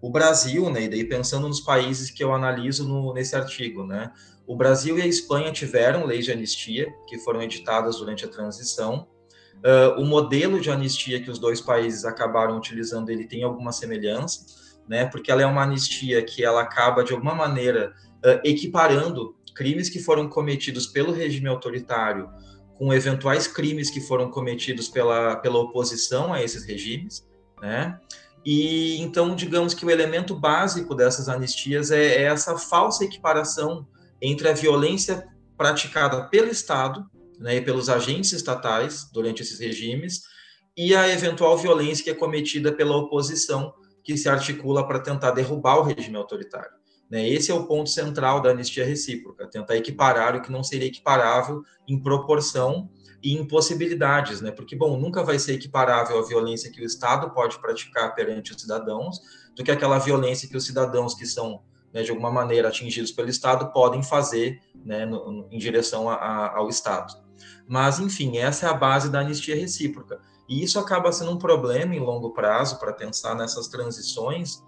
O 0.00 0.10
Brasil, 0.10 0.70
né, 0.70 0.84
e 0.84 0.88
daí 0.88 1.04
pensando 1.04 1.46
nos 1.46 1.60
países 1.60 2.10
que 2.10 2.24
eu 2.24 2.32
analiso 2.32 2.88
no, 2.88 3.12
nesse 3.12 3.36
artigo, 3.36 3.84
né, 3.84 4.10
o 4.46 4.56
Brasil 4.56 4.98
e 4.98 5.02
a 5.02 5.06
Espanha 5.06 5.52
tiveram 5.52 6.06
leis 6.06 6.24
de 6.24 6.32
anistia 6.32 6.90
que 7.06 7.18
foram 7.18 7.42
editadas 7.42 7.98
durante 7.98 8.24
a 8.24 8.28
transição. 8.28 9.06
Uh, 9.56 10.00
o 10.00 10.06
modelo 10.06 10.58
de 10.58 10.70
anistia 10.70 11.20
que 11.20 11.30
os 11.30 11.38
dois 11.38 11.60
países 11.60 12.06
acabaram 12.06 12.56
utilizando, 12.56 13.10
ele 13.10 13.26
tem 13.26 13.42
alguma 13.42 13.72
semelhança, 13.72 14.46
né, 14.88 15.04
porque 15.04 15.30
ela 15.30 15.42
é 15.42 15.46
uma 15.46 15.64
anistia 15.64 16.22
que 16.22 16.42
ela 16.42 16.62
acaba 16.62 17.04
de 17.04 17.12
alguma 17.12 17.34
maneira 17.34 17.92
uh, 18.24 18.40
equiparando 18.42 19.36
crimes 19.54 19.90
que 19.90 19.98
foram 19.98 20.30
cometidos 20.30 20.86
pelo 20.86 21.12
regime 21.12 21.46
autoritário 21.46 22.30
com 22.80 22.94
eventuais 22.94 23.46
crimes 23.46 23.90
que 23.90 24.00
foram 24.00 24.30
cometidos 24.30 24.88
pela, 24.88 25.36
pela 25.36 25.58
oposição 25.58 26.32
a 26.32 26.42
esses 26.42 26.64
regimes, 26.64 27.28
né? 27.60 28.00
E 28.42 28.98
então, 29.02 29.36
digamos 29.36 29.74
que 29.74 29.84
o 29.84 29.90
elemento 29.90 30.34
básico 30.34 30.94
dessas 30.94 31.28
anistias 31.28 31.90
é, 31.90 32.02
é 32.02 32.22
essa 32.22 32.56
falsa 32.56 33.04
equiparação 33.04 33.86
entre 34.18 34.48
a 34.48 34.54
violência 34.54 35.28
praticada 35.58 36.24
pelo 36.30 36.48
Estado 36.48 37.04
né, 37.38 37.56
e 37.56 37.60
pelos 37.60 37.90
agentes 37.90 38.32
estatais 38.32 39.10
durante 39.12 39.42
esses 39.42 39.60
regimes 39.60 40.22
e 40.74 40.94
a 40.94 41.06
eventual 41.06 41.58
violência 41.58 42.02
que 42.02 42.08
é 42.08 42.14
cometida 42.14 42.72
pela 42.72 42.96
oposição 42.96 43.74
que 44.02 44.16
se 44.16 44.26
articula 44.26 44.88
para 44.88 45.00
tentar 45.00 45.32
derrubar 45.32 45.80
o 45.80 45.82
regime 45.82 46.16
autoritário. 46.16 46.79
Né? 47.10 47.28
Esse 47.28 47.50
é 47.50 47.54
o 47.54 47.66
ponto 47.66 47.90
central 47.90 48.40
da 48.40 48.50
anistia 48.50 48.84
recíproca, 48.84 49.48
tentar 49.48 49.76
equiparar 49.76 50.36
o 50.36 50.42
que 50.42 50.52
não 50.52 50.62
seria 50.62 50.86
equiparável 50.86 51.62
em 51.88 52.00
proporção 52.00 52.88
e 53.22 53.36
em 53.36 53.44
possibilidades, 53.46 54.40
né? 54.40 54.50
Porque, 54.50 54.74
bom, 54.74 54.96
nunca 54.96 55.22
vai 55.22 55.38
ser 55.38 55.54
equiparável 55.54 56.18
a 56.18 56.26
violência 56.26 56.70
que 56.70 56.80
o 56.80 56.84
Estado 56.84 57.30
pode 57.30 57.58
praticar 57.58 58.14
perante 58.14 58.52
os 58.52 58.60
cidadãos 58.62 59.20
do 59.54 59.62
que 59.62 59.70
aquela 59.70 59.98
violência 59.98 60.48
que 60.48 60.56
os 60.56 60.64
cidadãos 60.64 61.14
que 61.14 61.26
são, 61.26 61.62
né, 61.92 62.02
de 62.02 62.10
alguma 62.10 62.30
maneira, 62.30 62.68
atingidos 62.68 63.12
pelo 63.12 63.28
Estado 63.28 63.72
podem 63.72 64.02
fazer 64.02 64.60
né, 64.74 65.04
no, 65.04 65.30
no, 65.30 65.48
em 65.50 65.58
direção 65.58 66.08
a, 66.08 66.14
a, 66.14 66.56
ao 66.56 66.68
Estado. 66.68 67.12
Mas, 67.68 67.98
enfim, 67.98 68.38
essa 68.38 68.66
é 68.66 68.68
a 68.70 68.74
base 68.74 69.10
da 69.10 69.20
anistia 69.20 69.56
recíproca. 69.56 70.20
E 70.48 70.62
isso 70.62 70.78
acaba 70.78 71.12
sendo 71.12 71.32
um 71.32 71.38
problema 71.38 71.94
em 71.94 72.00
longo 72.00 72.32
prazo 72.32 72.78
para 72.78 72.92
pensar 72.92 73.34
nessas 73.34 73.68
transições, 73.68 74.62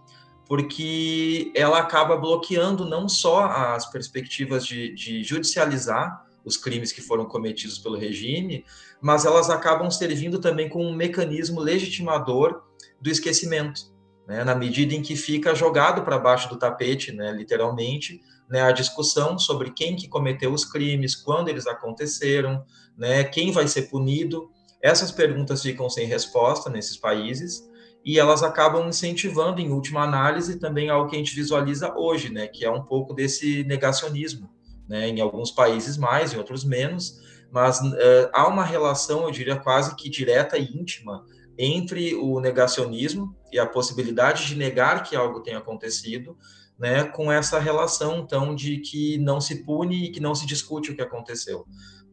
porque 0.47 1.53
ela 1.55 1.79
acaba 1.79 2.17
bloqueando 2.17 2.85
não 2.85 3.09
só 3.09 3.45
as 3.45 3.91
perspectivas 3.91 4.67
de, 4.67 4.95
de 4.95 5.23
judicializar 5.23 6.27
os 6.45 6.57
crimes 6.57 6.93
que 6.93 7.01
foram 7.01 7.25
cometidos 7.25 7.79
pelo 7.79 7.97
regime, 7.97 8.65
mas 9.01 9.25
elas 9.25 9.49
acabam 9.49 9.91
servindo 9.91 10.39
também 10.41 10.69
como 10.69 10.85
um 10.85 10.95
mecanismo 10.95 11.61
legitimador 11.61 12.63
do 13.01 13.11
esquecimento, 13.11 13.93
né, 14.27 14.45
na 14.45 14.55
medida 14.55 14.95
em 14.95 15.03
que 15.03 15.17
fica 15.17 15.55
jogado 15.55 16.03
para 16.03 16.19
baixo 16.19 16.49
do 16.49 16.59
tapete, 16.59 17.13
né, 17.13 17.33
literalmente, 17.33 18.21
né, 18.49 18.63
a 18.63 18.73
discussão 18.73 19.39
sobre 19.39 19.71
quem 19.71 19.97
que 19.97 20.09
cometeu 20.09 20.53
os 20.53 20.65
crimes, 20.65 21.15
quando 21.15 21.49
eles 21.49 21.67
aconteceram, 21.67 22.65
né, 22.97 23.25
quem 23.25 23.51
vai 23.51 23.67
ser 23.67 23.83
punido. 23.83 24.51
Essas 24.81 25.11
perguntas 25.11 25.63
ficam 25.63 25.89
sem 25.89 26.07
resposta 26.07 26.69
nesses 26.69 26.97
países, 26.97 27.69
e 28.05 28.19
elas 28.19 28.43
acabam 28.43 28.89
incentivando, 28.89 29.61
em 29.61 29.71
última 29.71 30.03
análise, 30.03 30.59
também 30.59 30.91
algo 30.91 31.09
que 31.09 31.17
a 31.17 31.19
gente 31.19 31.35
visualiza 31.35 31.95
hoje, 31.97 32.33
né, 32.33 32.47
que 32.47 32.65
é 32.65 32.71
um 32.71 32.83
pouco 32.83 33.15
desse 33.15 33.65
negacionismo, 33.65 34.51
né, 34.89 35.09
em 35.09 35.21
alguns 35.21 35.51
países 35.51 35.97
mais, 35.97 36.33
em 36.33 36.39
outros 36.39 36.65
menos, 36.65 37.21
mas 37.51 37.81
uh, 37.81 38.31
há 38.33 38.49
uma 38.49 38.65
relação, 38.65 39.25
eu 39.25 39.31
diria, 39.31 39.57
quase 39.57 39.95
que 39.95 40.09
direta 40.09 40.57
e 40.59 40.65
íntima 40.65 41.25
entre 41.59 42.15
o 42.15 42.41
negacionismo 42.41 43.37
e 43.53 43.59
a 43.59 43.67
possibilidade 43.67 44.47
de 44.47 44.57
negar 44.57 45.03
que 45.03 45.15
algo 45.15 45.41
tenha 45.41 45.59
acontecido, 45.59 46.37
né, 46.79 47.05
com 47.05 47.31
essa 47.31 47.61
relação, 47.61 48.19
então, 48.19 48.55
de 48.55 48.79
que 48.79 49.19
não 49.19 49.41
se 49.41 49.63
pune 49.65 50.07
e 50.07 50.11
que 50.11 50.19
não 50.19 50.35
se 50.35 50.47
discute 50.47 50.91
o 50.91 50.97
que 50.97 51.03
aconteceu. 51.03 51.65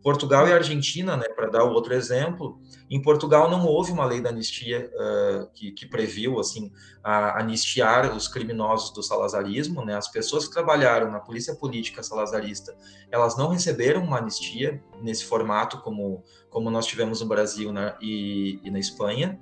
Portugal 0.02 0.48
e 0.48 0.54
Argentina, 0.54 1.18
né, 1.18 1.28
para 1.36 1.50
dar 1.50 1.64
outro 1.64 1.94
exemplo, 1.94 2.60
em 2.90 3.02
Portugal 3.02 3.50
não 3.50 3.66
houve 3.66 3.92
uma 3.92 4.06
lei 4.06 4.22
da 4.22 4.30
anistia 4.30 4.90
uh, 4.94 5.50
que, 5.54 5.72
que, 5.72 5.86
previu 5.86 6.40
assim 6.40 6.72
a, 7.04 7.40
anistiar 7.40 8.16
os 8.16 8.28
criminosos 8.28 8.94
do 8.94 9.04
salazarismo, 9.04 9.84
né? 9.84 9.96
As 9.96 10.08
pessoas 10.08 10.48
que 10.48 10.54
trabalharam 10.54 11.12
na 11.12 11.20
polícia 11.20 11.54
política 11.54 12.02
salazarista, 12.02 12.76
elas 13.12 13.38
não 13.38 13.50
receberam 13.50 14.04
uma 14.04 14.20
anistia 14.20 14.82
nesse 15.02 15.26
formato 15.26 15.82
como 15.82 16.24
como 16.50 16.72
nós 16.72 16.86
tivemos 16.86 17.22
no 17.22 17.28
Brasil 17.28 17.72
né, 17.72 17.96
e, 18.02 18.60
e 18.64 18.72
na 18.72 18.80
Espanha. 18.80 19.40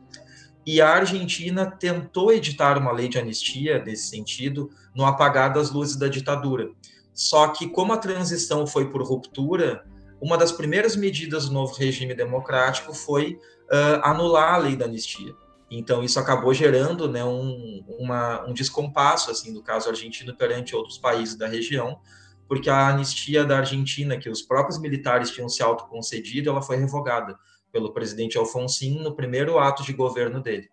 E 0.66 0.82
a 0.82 0.90
Argentina 0.90 1.66
tentou 1.66 2.34
editar 2.34 2.78
uma 2.78 2.92
lei 2.92 3.08
de 3.08 3.18
anistia 3.18 3.82
nesse 3.84 4.10
sentido 4.10 4.70
no 4.94 5.06
apagar 5.06 5.54
das 5.54 5.72
luzes 5.72 5.96
da 5.96 6.10
ditadura. 6.10 6.70
Só 7.14 7.48
que 7.48 7.70
como 7.70 7.94
a 7.94 7.98
transição 7.98 8.68
foi 8.68 8.90
por 8.90 9.02
ruptura 9.02 9.86
uma 10.22 10.38
das 10.38 10.52
primeiras 10.52 10.96
medidas 10.96 11.48
do 11.48 11.54
novo 11.54 11.74
regime 11.76 12.14
democrático 12.14 12.94
foi 12.94 13.34
uh, 13.72 14.02
anular 14.04 14.56
a 14.56 14.58
lei 14.58 14.76
da 14.76 14.86
anistia. 14.86 15.34
Então, 15.70 16.04
isso 16.04 16.20
acabou 16.20 16.54
gerando 16.54 17.10
né, 17.10 17.24
um, 17.24 17.84
uma, 18.00 18.46
um 18.48 18.54
descompasso, 18.54 19.30
assim, 19.30 19.54
do 19.54 19.62
caso 19.62 19.90
argentino 19.90 20.36
perante 20.36 20.76
outros 20.76 20.98
países 20.98 21.36
da 21.36 21.48
região, 21.48 22.00
porque 22.48 22.70
a 22.70 22.88
anistia 22.88 23.44
da 23.44 23.58
Argentina, 23.58 24.18
que 24.18 24.30
os 24.30 24.42
próprios 24.42 24.80
militares 24.80 25.30
tinham 25.32 25.50
se 25.50 25.62
autoconcedido, 25.62 26.50
ela 26.50 26.62
foi 26.62 26.78
revogada 26.78 27.38
pelo 27.72 27.94
presidente 27.94 28.38
Alfonsin 28.38 29.00
no 29.02 29.14
primeiro 29.14 29.60
ato 29.60 29.84
de 29.84 29.92
governo 29.92 30.42
dele. 30.42 30.70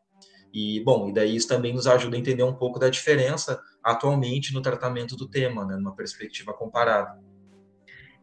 E, 0.52 0.80
bom, 0.84 1.08
e 1.08 1.12
daí 1.12 1.34
isso 1.34 1.48
também 1.48 1.74
nos 1.74 1.88
ajuda 1.88 2.16
a 2.16 2.20
entender 2.20 2.44
um 2.44 2.54
pouco 2.54 2.78
da 2.78 2.88
diferença 2.88 3.60
atualmente 3.82 4.54
no 4.54 4.62
tratamento 4.62 5.16
do 5.16 5.28
tema, 5.28 5.64
né, 5.66 5.74
numa 5.74 5.96
perspectiva 5.96 6.52
comparada. 6.54 7.18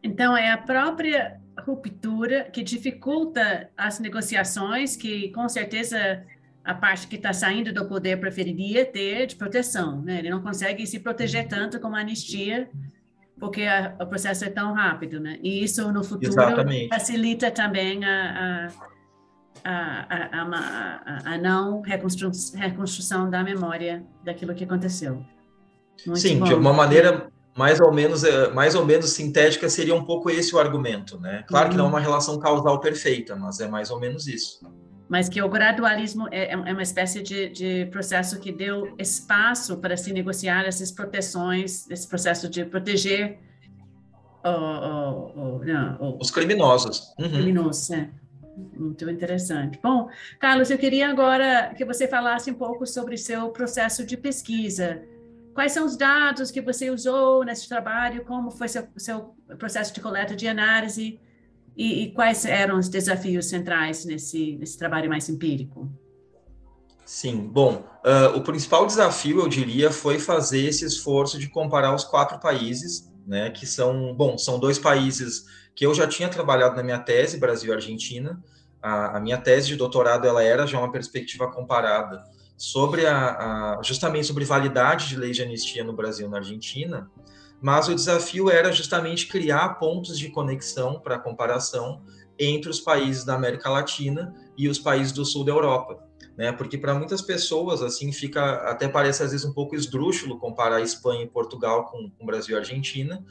Então, 0.02 0.36
é 0.36 0.50
a 0.50 0.58
própria 0.58 1.40
ruptura 1.60 2.44
que 2.44 2.62
dificulta 2.62 3.70
as 3.76 3.98
negociações, 3.98 4.96
que 4.96 5.30
com 5.30 5.48
certeza 5.48 6.24
a 6.64 6.74
parte 6.74 7.06
que 7.06 7.16
está 7.16 7.32
saindo 7.32 7.72
do 7.72 7.86
poder 7.86 8.18
preferiria 8.18 8.84
ter 8.84 9.26
de 9.26 9.36
proteção. 9.36 10.00
Né? 10.02 10.18
Ele 10.18 10.30
não 10.30 10.40
consegue 10.40 10.86
se 10.86 10.98
proteger 10.98 11.48
tanto 11.48 11.80
como 11.80 11.96
a 11.96 12.00
anistia, 12.00 12.70
porque 13.38 13.62
a, 13.62 13.96
o 14.00 14.06
processo 14.06 14.44
é 14.44 14.50
tão 14.50 14.72
rápido. 14.72 15.18
Né? 15.20 15.38
E 15.42 15.62
isso, 15.62 15.90
no 15.92 16.04
futuro, 16.04 16.32
Exatamente. 16.32 16.88
facilita 16.88 17.50
também 17.50 18.04
a, 18.04 18.68
a, 19.64 20.06
a, 21.24 21.34
a 21.34 21.38
não 21.38 21.80
reconstru, 21.80 22.30
reconstrução 22.54 23.28
da 23.28 23.42
memória 23.42 24.04
daquilo 24.24 24.54
que 24.54 24.64
aconteceu. 24.64 25.24
Muito 26.06 26.20
Sim, 26.20 26.38
bom. 26.38 26.44
de 26.44 26.54
uma 26.54 26.72
maneira 26.72 27.30
mais 27.56 27.80
ou 27.80 27.92
menos 27.92 28.24
é, 28.24 28.50
mais 28.50 28.74
ou 28.74 28.84
menos 28.84 29.10
sintética 29.10 29.68
seria 29.68 29.94
um 29.94 30.04
pouco 30.04 30.30
esse 30.30 30.54
o 30.54 30.58
argumento, 30.58 31.20
né? 31.20 31.44
Claro 31.46 31.70
que 31.70 31.76
não 31.76 31.84
é 31.84 31.88
uhum. 31.88 31.94
uma 31.94 32.00
relação 32.00 32.38
causal 32.38 32.80
perfeita, 32.80 33.36
mas 33.36 33.60
é 33.60 33.68
mais 33.68 33.90
ou 33.90 34.00
menos 34.00 34.26
isso. 34.26 34.60
Mas 35.08 35.28
que 35.28 35.42
o 35.42 35.48
gradualismo 35.48 36.26
é, 36.30 36.44
é, 36.44 36.52
é 36.52 36.72
uma 36.72 36.82
espécie 36.82 37.22
de, 37.22 37.50
de 37.50 37.86
processo 37.86 38.40
que 38.40 38.50
deu 38.50 38.94
espaço 38.98 39.76
para 39.76 39.96
se 39.96 40.12
negociar 40.12 40.64
essas 40.64 40.90
proteções, 40.90 41.90
esse 41.90 42.08
processo 42.08 42.48
de 42.48 42.64
proteger 42.64 43.38
o, 44.42 44.48
o, 44.48 45.58
o, 45.58 45.64
não, 45.64 46.18
os 46.18 46.30
criminosos. 46.30 47.14
Uhum. 47.18 47.30
Criminosos, 47.30 47.90
é. 47.90 48.08
Muito 48.76 49.08
interessante. 49.08 49.78
Bom, 49.82 50.08
Carlos, 50.38 50.70
eu 50.70 50.76
queria 50.76 51.08
agora 51.08 51.72
que 51.74 51.84
você 51.84 52.06
falasse 52.06 52.50
um 52.50 52.54
pouco 52.54 52.86
sobre 52.86 53.16
seu 53.16 53.48
processo 53.48 54.04
de 54.04 54.16
pesquisa. 54.16 55.02
Quais 55.54 55.72
são 55.72 55.84
os 55.84 55.96
dados 55.96 56.50
que 56.50 56.60
você 56.60 56.90
usou 56.90 57.44
nesse 57.44 57.68
trabalho? 57.68 58.24
Como 58.24 58.50
foi 58.50 58.68
seu, 58.68 58.88
seu 58.96 59.34
processo 59.58 59.92
de 59.92 60.00
coleta 60.00 60.34
de 60.34 60.48
análise? 60.48 61.20
E, 61.76 62.04
e, 62.04 62.12
quais 62.12 62.44
eram 62.44 62.78
os 62.78 62.88
desafios 62.88 63.46
centrais 63.46 64.04
nesse, 64.04 64.56
nesse 64.56 64.78
trabalho 64.78 65.08
mais 65.08 65.28
empírico? 65.28 65.90
Sim, 67.04 67.48
bom, 67.48 67.84
uh, 68.04 68.36
o 68.36 68.42
principal 68.42 68.86
desafio, 68.86 69.40
eu 69.40 69.48
diria, 69.48 69.90
foi 69.90 70.18
fazer 70.18 70.60
esse 70.60 70.84
esforço 70.84 71.38
de 71.38 71.48
comparar 71.48 71.94
os 71.94 72.04
quatro 72.04 72.38
países, 72.38 73.10
né, 73.26 73.50
que 73.50 73.66
são, 73.66 74.14
bom, 74.14 74.36
são 74.38 74.58
dois 74.58 74.78
países 74.78 75.46
que 75.74 75.84
eu 75.84 75.94
já 75.94 76.06
tinha 76.06 76.28
trabalhado 76.28 76.76
na 76.76 76.82
minha 76.82 76.98
tese, 76.98 77.38
Brasil 77.38 77.72
e 77.72 77.74
Argentina. 77.74 78.42
A, 78.80 79.16
a 79.16 79.20
minha 79.20 79.38
tese 79.38 79.68
de 79.68 79.76
doutorado, 79.76 80.26
ela 80.26 80.42
era 80.42 80.66
já 80.66 80.78
uma 80.78 80.92
perspectiva 80.92 81.50
comparada 81.50 82.22
sobre 82.62 83.06
a, 83.06 83.16
a, 83.16 83.82
justamente 83.82 84.28
sobre 84.28 84.44
validade 84.44 85.08
de 85.08 85.16
lei 85.16 85.32
de 85.32 85.42
anistia 85.42 85.82
no 85.82 85.92
Brasil 85.92 86.28
e 86.28 86.30
na 86.30 86.36
Argentina, 86.36 87.10
mas 87.60 87.88
o 87.88 87.94
desafio 87.94 88.48
era 88.48 88.70
justamente 88.70 89.26
criar 89.26 89.80
pontos 89.80 90.16
de 90.16 90.28
conexão 90.28 91.00
para 91.00 91.18
comparação 91.18 92.04
entre 92.38 92.70
os 92.70 92.78
países 92.78 93.24
da 93.24 93.34
América 93.34 93.68
Latina 93.68 94.32
e 94.56 94.68
os 94.68 94.78
países 94.78 95.12
do 95.12 95.24
sul 95.24 95.44
da 95.44 95.50
Europa, 95.50 96.06
né? 96.38 96.52
Porque 96.52 96.78
para 96.78 96.94
muitas 96.94 97.20
pessoas 97.20 97.82
assim 97.82 98.12
fica 98.12 98.54
até 98.70 98.86
parece 98.86 99.24
às 99.24 99.32
vezes 99.32 99.44
um 99.44 99.52
pouco 99.52 99.74
esdrúxulo 99.74 100.38
comparar 100.38 100.80
Espanha 100.80 101.24
e 101.24 101.28
Portugal 101.28 101.86
com, 101.86 102.12
com 102.16 102.24
Brasil 102.24 102.54
e 102.54 102.58
Argentina, 102.60 103.24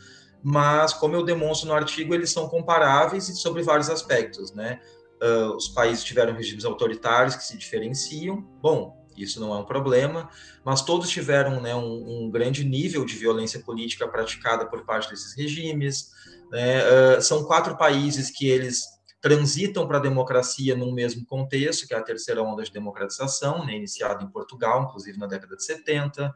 mas 0.44 0.94
como 0.94 1.16
eu 1.16 1.24
demonstro 1.24 1.70
no 1.70 1.74
artigo, 1.74 2.14
eles 2.14 2.32
são 2.32 2.50
comparáveis 2.50 3.28
sobre 3.40 3.64
vários 3.64 3.90
aspectos, 3.90 4.52
né? 4.52 4.82
Uh, 5.24 5.56
os 5.56 5.70
países 5.70 6.04
tiveram 6.04 6.34
regimes 6.34 6.66
autoritários 6.66 7.38
que 7.38 7.46
se 7.46 7.58
diferenciam. 7.58 8.42
Bom, 8.62 9.00
isso 9.18 9.39
não 9.39 9.53
é 9.53 9.58
um 9.58 9.65
problema, 9.65 10.30
mas 10.63 10.82
todos 10.82 11.10
tiveram 11.10 11.62
né, 11.62 11.75
um, 11.75 12.25
um, 12.25 12.32
grande 12.32 12.63
nível 12.63 13.06
de 13.06 13.15
violência 13.15 13.60
política 13.60 14.08
praticada 14.08 14.65
por 14.65 14.86
parte 14.86 15.10
desses 15.10 15.36
regimes. 15.36 16.12
Né? 16.51 16.82
Uh, 16.84 17.22
são 17.22 17.44
quatro 17.44 17.77
países 17.77 18.30
que 18.30 18.48
eles 18.48 18.86
transitam 19.22 19.88
para 19.88 20.00
a 20.00 20.01
democracia 20.01 20.75
num 20.75 20.92
mesmo 20.92 21.24
contexto, 21.25 21.88
que 21.88 21.94
é 21.94 21.98
a 21.98 22.01
terceira 22.01 22.42
onda 22.42 22.63
de 22.63 22.72
democratização, 22.72 23.63
né, 23.63 23.75
iniciada 23.75 24.24
em 24.24 24.28
Portugal, 24.28 24.84
inclusive 24.84 25.18
na 25.20 25.28
década 25.28 25.56
de 25.56 25.63
70, 25.63 26.34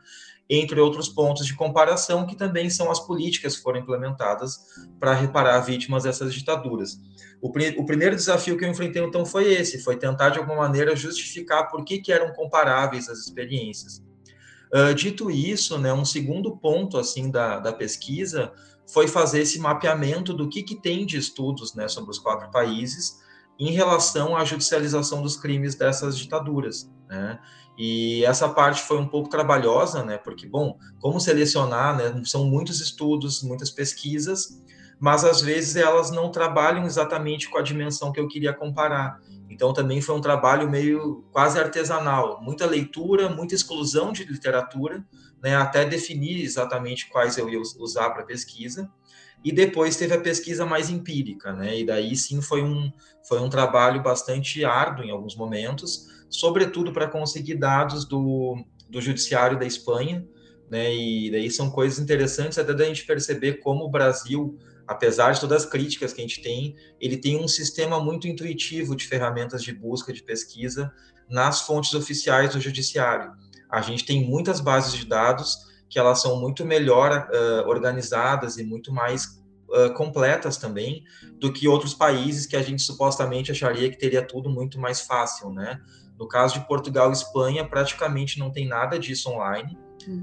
entre 0.48 0.80
outros 0.80 1.10
pontos 1.10 1.48
de 1.48 1.56
comparação, 1.56 2.28
que 2.28 2.36
também 2.36 2.70
são 2.70 2.92
as 2.92 3.00
políticas 3.00 3.58
que 3.58 3.64
foram 3.64 3.80
implementadas 3.80 4.60
para 5.00 5.16
reparar 5.16 5.60
vítimas 5.62 6.04
dessas 6.04 6.32
ditaduras. 6.32 7.00
O, 7.42 7.50
o, 7.50 7.86
primeiro 7.86 8.16
desafio 8.16 8.56
que 8.56 8.64
eu 8.64 8.70
enfrentei, 8.70 9.04
então, 9.04 9.26
foi 9.26 9.52
esse, 9.52 9.84
foi 9.84 9.98
tentar, 9.98 10.30
de 10.30 10.38
alguma 10.38 10.58
maneira, 10.58 10.96
justificar 10.96 11.70
por 11.72 11.84
que, 11.84 11.98
que 11.98 12.14
eram 12.14 12.32
comparáveis 12.34 13.10
as 13.10 13.18
experiências. 13.18 14.04
Uh, 14.72 14.94
dito 14.94 15.32
isso, 15.32 15.80
né, 15.80 15.92
um 15.92 16.06
segundo 16.06 16.56
ponto, 16.56 17.00
assim, 17.00 17.32
da, 17.32 17.60
da 17.60 17.74
pesquisa 17.74 18.54
foi 18.88 19.08
fazer 19.08 19.42
esse 19.42 19.60
mapeamento 19.60 20.34
do 20.34 20.48
que, 20.48 20.64
que 20.64 20.76
tem 20.76 21.06
de 21.06 21.18
estudos 21.18 21.74
né, 21.74 21.88
sobre 21.88 22.12
os 22.12 22.20
quatro 22.20 22.50
países 22.52 23.24
em 23.60 23.72
relação 23.72 24.36
à 24.36 24.44
judicialização 24.44 25.22
dos 25.22 25.38
crimes 25.38 25.76
dessas 25.76 26.18
ditaduras. 26.18 26.90
Né? 27.08 27.40
E 27.78 28.24
essa 28.26 28.50
parte 28.50 28.82
foi 28.82 28.98
um 28.98 29.08
pouco 29.08 29.30
trabalhosa, 29.30 30.04
né? 30.04 30.18
Porque, 30.18 30.48
bom, 30.48 30.78
como 31.00 31.20
selecionar, 31.20 31.98
né? 31.98 32.22
São 32.24 32.46
muitos 32.46 32.80
estudos, 32.80 33.44
muitas 33.44 33.70
pesquisas, 33.70 34.62
mas 34.98 35.26
às 35.26 35.42
vezes 35.42 35.76
elas 35.76 36.10
não 36.10 36.32
trabalham 36.32 36.86
exatamente 36.86 37.50
com 37.50 37.58
a 37.58 37.62
dimensão 37.62 38.14
que 38.14 38.20
eu 38.20 38.28
queria 38.28 38.54
comparar. 38.54 39.20
Então 39.50 39.74
também 39.74 40.02
foi 40.02 40.16
um 40.16 40.22
trabalho 40.22 40.70
meio 40.70 41.24
quase 41.32 41.60
artesanal, 41.60 42.42
muita 42.42 42.66
leitura, 42.66 43.30
muita 43.30 43.56
exclusão 43.56 44.12
de 44.12 44.24
literatura, 44.24 45.06
né, 45.42 45.56
até 45.56 45.86
definir 45.86 46.44
exatamente 46.44 47.10
quais 47.10 47.38
eu 47.38 47.50
ia 47.50 47.60
usar 47.60 48.10
para 48.10 48.24
pesquisa. 48.24 48.90
E 49.44 49.52
depois 49.52 49.96
teve 49.96 50.16
a 50.16 50.20
pesquisa 50.20 50.66
mais 50.66 50.90
empírica, 50.90 51.54
né? 51.54 51.78
E 51.78 51.86
daí 51.86 52.16
sim 52.16 52.42
foi 52.42 52.64
um 52.64 52.92
foi 53.28 53.40
um 53.40 53.50
trabalho 53.50 54.02
bastante 54.02 54.66
árduo 54.66 55.06
em 55.06 55.12
alguns 55.12 55.36
momentos, 55.36 56.08
sobretudo 56.30 56.92
para 56.92 57.08
conseguir 57.08 57.56
dados 57.56 58.06
do, 58.06 58.58
do 58.90 59.00
judiciário 59.00 59.60
da 59.60 59.66
Espanha, 59.66 60.28
né? 60.70 60.94
E 60.94 61.30
daí 61.32 61.52
são 61.52 61.70
coisas 61.70 62.00
interessantes 62.00 62.58
até 62.58 62.74
da 62.74 62.86
gente 62.86 63.06
perceber 63.06 63.60
como 63.60 63.86
o 63.86 63.90
Brasil, 63.90 64.58
apesar 64.88 65.32
de 65.32 65.40
todas 65.40 65.64
as 65.64 65.70
críticas 65.70 66.14
que 66.14 66.22
a 66.22 66.24
gente 66.24 66.42
tem, 66.42 66.76
ele 67.00 67.18
tem 67.18 67.38
um 67.44 67.48
sistema 67.48 68.00
muito 68.00 68.28
intuitivo 68.28 68.96
de 68.96 69.08
ferramentas 69.08 69.64
de 69.64 69.74
busca, 69.74 70.14
de 70.14 70.24
pesquisa 70.24 70.92
nas 71.30 71.62
fontes 71.62 71.94
oficiais 71.94 72.54
do 72.54 72.62
judiciário. 72.62 73.32
A 73.70 73.82
gente 73.82 74.06
tem 74.06 74.24
muitas 74.24 74.60
bases 74.60 74.94
de 74.94 75.06
dados 75.06 75.58
que 75.90 76.00
elas 76.00 76.22
são 76.22 76.40
muito 76.40 76.66
melhor 76.66 77.30
uh, 77.30 77.68
organizadas 77.68 78.58
e 78.58 78.64
muito 78.64 78.92
mais 78.92 79.42
uh, 79.70 79.94
completas 79.96 80.58
também 80.58 81.04
do 81.40 81.52
que 81.52 81.68
outros 81.68 81.94
países 81.94 82.46
que 82.46 82.56
a 82.56 82.62
gente 82.62 82.82
supostamente 82.82 83.52
acharia 83.52 83.90
que 83.90 83.98
teria 83.98 84.26
tudo 84.26 84.50
muito 84.50 84.80
mais 84.80 85.02
fácil, 85.02 85.52
né? 85.52 85.80
No 86.18 86.28
caso 86.28 86.60
de 86.60 86.68
Portugal 86.68 87.10
e 87.10 87.14
Espanha, 87.14 87.68
praticamente 87.68 88.40
não 88.40 88.52
tem 88.52 88.68
nada 88.68 88.98
disso 88.98 89.30
online. 89.30 89.78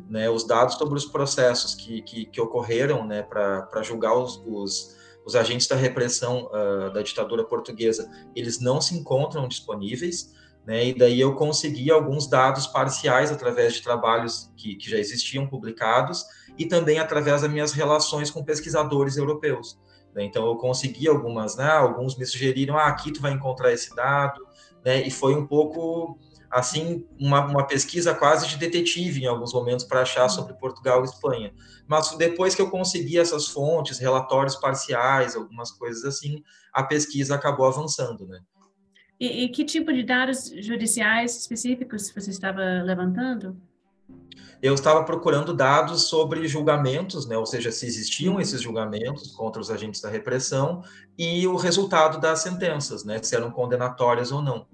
Né? 0.09 0.29
Os 0.31 0.47
dados 0.47 0.75
sobre 0.75 0.97
os 0.97 1.05
processos 1.05 1.75
que, 1.75 2.03
que, 2.03 2.25
que 2.27 2.41
ocorreram 2.41 3.07
né, 3.07 3.23
para 3.23 3.83
julgar 3.83 4.17
os, 4.17 4.43
os, 4.47 4.97
os, 5.25 5.35
agentes 5.35 5.67
da 5.67 5.77
repressão 5.77 6.47
uh, 6.47 6.93
da 6.93 7.03
ditadura 7.03 7.45
portuguesa, 7.45 8.11
eles 8.35 8.61
não 8.61 8.81
se 8.81 8.95
encontram 8.97 9.49
disponíveis. 9.49 10.35
Né, 10.65 10.87
e 10.87 10.95
daí 10.97 11.21
eu 11.21 11.35
consegui 11.35 11.91
alguns 11.91 12.29
dados 12.29 12.69
parciais 12.69 13.33
através 13.33 13.75
de 13.75 13.83
trabalhos 13.83 14.53
que, 14.57 14.77
que 14.77 14.89
já 14.89 14.97
existiam 14.97 15.45
publicados 15.45 16.25
e 16.57 16.67
também 16.67 17.01
através 17.01 17.43
das 17.43 17.51
minhas 17.51 17.73
relações 17.73 18.31
com 18.31 18.45
pesquisadores 18.45 19.17
europeus. 19.17 19.77
Né, 20.15 20.25
então 20.25 20.47
eu 20.47 20.55
consegui 20.57 21.09
algumas, 21.09 21.57
né, 21.57 21.69
alguns 21.69 22.17
me 22.17 22.25
sugeriram, 22.25 22.79
ah, 22.79 22.87
aqui 22.87 23.11
tu 23.11 23.21
vai 23.21 23.33
encontrar 23.33 23.73
esse 23.73 23.93
dado, 23.97 24.41
né? 24.85 25.07
E 25.07 25.11
foi 25.11 25.35
um 25.35 25.47
pouco 25.47 26.19
assim 26.53 27.07
uma, 27.19 27.45
uma 27.47 27.67
pesquisa 27.67 28.15
quase 28.15 28.47
de 28.47 28.59
detetive 28.59 29.23
em 29.23 29.27
alguns 29.27 29.55
momentos 29.55 29.85
para 29.85 30.03
achar 30.03 30.25
uhum. 30.25 30.29
sobre 30.29 30.55
Portugal 30.55 31.01
e 31.01 31.05
Espanha. 31.05 31.53
Mas 31.87 32.15
depois 32.17 32.55
que 32.55 32.61
eu 32.61 32.71
consegui 32.71 33.19
essas 33.19 33.49
fontes, 33.49 33.99
relatórios 33.99 34.57
parciais, 34.57 35.35
algumas 35.35 35.71
coisas 35.71 36.05
assim, 36.05 36.43
a 36.73 36.83
pesquisa 36.83 37.35
acabou 37.35 37.67
avançando, 37.67 38.27
né? 38.27 38.41
E, 39.19 39.45
e 39.45 39.49
que 39.49 39.65
tipo 39.65 39.93
de 39.93 40.03
dados 40.03 40.53
judiciais 40.59 41.37
específicos 41.37 42.13
você 42.15 42.31
estava 42.31 42.63
levantando? 42.85 43.57
eu 44.63 44.75
estava 44.75 45.03
procurando 45.03 45.53
dados 45.53 46.05
sobre 46.05 46.47
julgamentos, 46.47 47.27
né, 47.27 47.37
ou 47.37 47.45
seja, 47.45 47.73
se 47.73 47.85
existiam 47.85 48.35
uhum. 48.35 48.41
esses 48.41 48.61
julgamentos 48.63 49.33
contra 49.33 49.61
os 49.61 49.71
agentes 49.73 50.01
da 50.01 50.09
repressão 50.09 50.85
e 51.19 51.45
o 51.49 51.57
resultado 51.57 52.21
das 52.21 52.41
sentenças, 52.41 53.05
né, 53.05 53.21
se 53.21 53.35
eram 53.35 53.51
condenatórias 53.51 54.31
ou 54.31 54.41
não. 54.41 54.65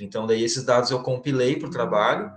Então, 0.00 0.26
daí 0.26 0.42
esses 0.42 0.64
dados 0.64 0.90
eu 0.90 1.02
compilei 1.02 1.56
para 1.56 1.68
o 1.68 1.70
trabalho, 1.70 2.30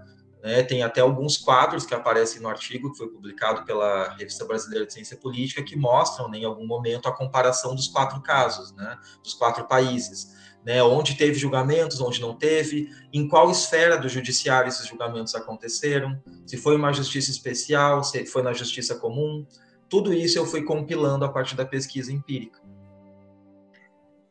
né, 0.44 0.62
tem 0.62 0.84
até 0.84 1.02
alguns 1.02 1.38
quadros 1.38 1.86
que 1.86 1.96
aparecem 1.96 2.42
no 2.42 2.48
artigo 2.48 2.92
que 2.92 2.98
foi 2.98 3.08
publicado 3.08 3.66
pela 3.66 4.16
Revista 4.16 4.46
Brasileira 4.46 4.86
de 4.86 4.94
Ciência 4.94 5.18
Política 5.18 5.64
que 5.64 5.76
mostram, 5.76 6.30
né, 6.30 6.40
em 6.40 6.46
algum 6.46 6.68
momento, 6.68 7.08
a 7.08 7.16
comparação 7.16 7.74
dos 7.74 7.88
quatro 7.88 8.22
casos, 8.22 8.72
né, 8.74 8.98
dos 9.24 9.34
quatro 9.34 9.68
países 9.68 10.36
né, 10.66 10.82
onde 10.82 11.14
teve 11.14 11.36
julgamentos, 11.36 12.02
onde 12.02 12.20
não 12.20 12.34
teve, 12.34 12.90
em 13.14 13.28
qual 13.28 13.52
esfera 13.52 13.98
do 13.98 14.10
judiciário 14.10 14.68
esses 14.68 14.88
julgamentos 14.88 15.36
aconteceram, 15.36 16.20
se 16.46 16.58
foi 16.58 16.76
uma 16.76 16.92
justiça 16.92 17.30
especial, 17.30 18.04
se 18.04 18.26
foi 18.26 18.42
na 18.42 18.52
justiça 18.52 18.96
comum. 18.96 19.46
Tudo 19.88 20.12
isso 20.12 20.40
eu 20.40 20.46
fui 20.46 20.64
compilando 20.64 21.24
a 21.24 21.30
partir 21.30 21.56
da 21.56 21.64
pesquisa 21.64 22.12
empírica. 22.12 22.60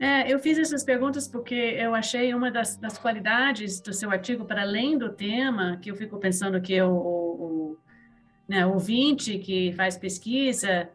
É, 0.05 0.31
eu 0.31 0.39
fiz 0.39 0.59
essas 0.59 0.85
perguntas 0.85 1.27
porque 1.27 1.55
eu 1.55 1.95
achei 1.95 2.35
uma 2.35 2.51
das, 2.51 2.77
das, 2.77 2.99
qualidades 2.99 3.81
do 3.81 3.91
seu 3.91 4.11
artigo, 4.11 4.45
para 4.45 4.61
além 4.61 4.99
do 4.99 5.09
tema, 5.09 5.79
que 5.81 5.91
eu 5.91 5.97
fico 5.97 6.19
pensando 6.19 6.61
que 6.61 6.79
o, 6.83 6.91
o, 6.91 7.45
o 7.45 7.79
né, 8.47 8.67
ouvinte 8.67 9.39
que 9.39 9.73
faz 9.73 9.97
pesquisa 9.97 10.91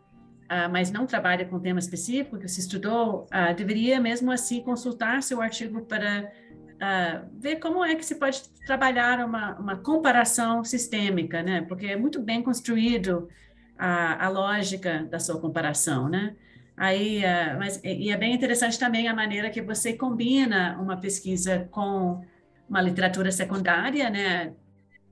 uh, 0.46 0.70
mas 0.72 0.92
não 0.92 1.08
trabalha 1.08 1.44
com 1.44 1.60
tema 1.60 1.80
específico 1.80 2.38
que 2.38 2.48
se 2.48 2.60
estudou, 2.60 3.26
uh, 3.34 3.52
deveria 3.56 4.00
mesmo 4.00 4.32
assim 4.32 4.62
consultar 4.62 5.24
seu 5.24 5.42
artigo 5.42 5.82
para 5.82 6.32
uh, 6.76 7.28
ver 7.34 7.56
como 7.56 7.84
é 7.84 7.96
que 7.96 8.06
se 8.06 8.14
pode 8.14 8.48
trabalhar 8.68 9.26
uma, 9.26 9.58
uma 9.58 9.76
comparação 9.76 10.64
sistêmica, 10.64 11.42
né? 11.42 11.62
Porque 11.62 11.88
é 11.88 11.96
muito 11.96 12.22
bem 12.22 12.44
construído 12.44 13.28
a, 13.76 14.26
a 14.28 14.30
lógica 14.30 15.08
da 15.10 15.18
sua 15.18 15.42
comparação, 15.42 16.08
né? 16.08 16.36
Aí, 16.80 17.20
uh, 17.26 17.60
mas 17.60 17.82
e 17.84 18.10
é 18.10 18.16
bem 18.16 18.34
interessante 18.34 18.80
também 18.80 19.10
a 19.10 19.14
maneira 19.14 19.50
que 19.50 19.62
você 19.62 19.92
combina 19.92 20.80
uma 20.80 20.96
pesquisa 20.96 21.68
com 21.72 22.24
uma 22.70 22.82
literatura 22.82 23.34
secundária, 23.34 24.10
né? 24.10 24.54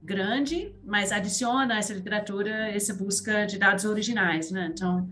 Grande, 0.02 0.74
mas 0.86 1.12
adiciona 1.12 1.78
essa 1.78 1.94
literatura 1.94 2.70
essa 2.70 2.94
busca 2.94 3.46
de 3.46 3.58
dados 3.58 3.84
originais, 3.84 4.50
né? 4.50 4.70
Então, 4.72 5.10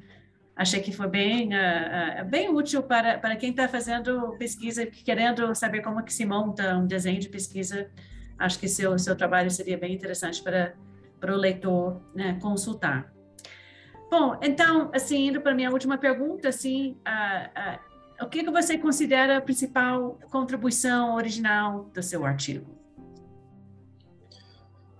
achei 0.55 0.79
que 0.79 0.93
foi 0.93 1.09
bem, 1.09 1.49
uh, 1.49 2.21
uh, 2.21 2.25
bem 2.29 2.49
útil 2.49 2.81
para, 2.83 3.17
para 3.17 3.35
quem 3.35 3.49
está 3.49 3.67
fazendo 3.67 4.37
pesquisa, 4.37 4.85
querendo 4.85 5.53
saber 5.53 5.81
como 5.81 6.01
que 6.05 6.13
se 6.13 6.25
monta 6.25 6.77
um 6.77 6.87
desenho 6.87 7.19
de 7.19 7.27
pesquisa. 7.27 7.91
Acho 8.39 8.57
que 8.57 8.69
seu 8.69 8.97
seu 8.97 9.15
trabalho 9.17 9.51
seria 9.51 9.77
bem 9.77 9.93
interessante 9.93 10.41
para 10.41 10.73
para 11.19 11.33
o 11.33 11.37
leitor 11.37 12.01
né, 12.15 12.37
consultar. 12.41 13.14
Bom, 14.09 14.37
então, 14.41 14.91
assim, 14.93 15.27
indo 15.27 15.41
para 15.41 15.51
a 15.51 15.55
minha 15.55 15.71
última 15.71 15.97
pergunta, 15.97 16.49
assim, 16.49 16.97
uh, 17.07 17.79
o 18.23 18.29
que, 18.29 18.43
que 18.43 18.51
você 18.51 18.77
considera 18.77 19.37
a 19.37 19.41
principal 19.41 20.19
contribuição 20.31 21.15
original 21.15 21.89
do 21.93 22.01
seu 22.01 22.25
artigo? 22.25 22.75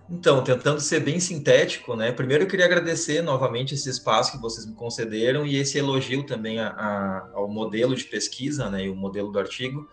Então, 0.10 0.44
tentando 0.44 0.80
ser 0.80 1.00
bem 1.00 1.20
sintético, 1.20 1.96
né? 1.96 2.12
Primeiro 2.12 2.44
eu 2.44 2.48
queria 2.48 2.65
agradecer 2.65 3.24
novamente 3.24 3.74
esse 3.74 3.89
espaço 3.89 4.34
que 4.34 4.38
vocês 4.38 4.65
me 4.65 4.76
concederam 4.76 5.48
e 5.48 5.56
esse 5.56 5.80
elogio 5.80 6.24
também 6.24 6.60
a, 6.60 6.68
a, 6.68 7.30
ao 7.34 7.48
modelo 7.48 7.96
de 7.96 8.04
pesquisa, 8.04 8.70
né? 8.70 8.86
E 8.86 8.89
o 8.89 8.96
modelo 8.96 9.32
do 9.32 9.39
artigo. 9.39 9.89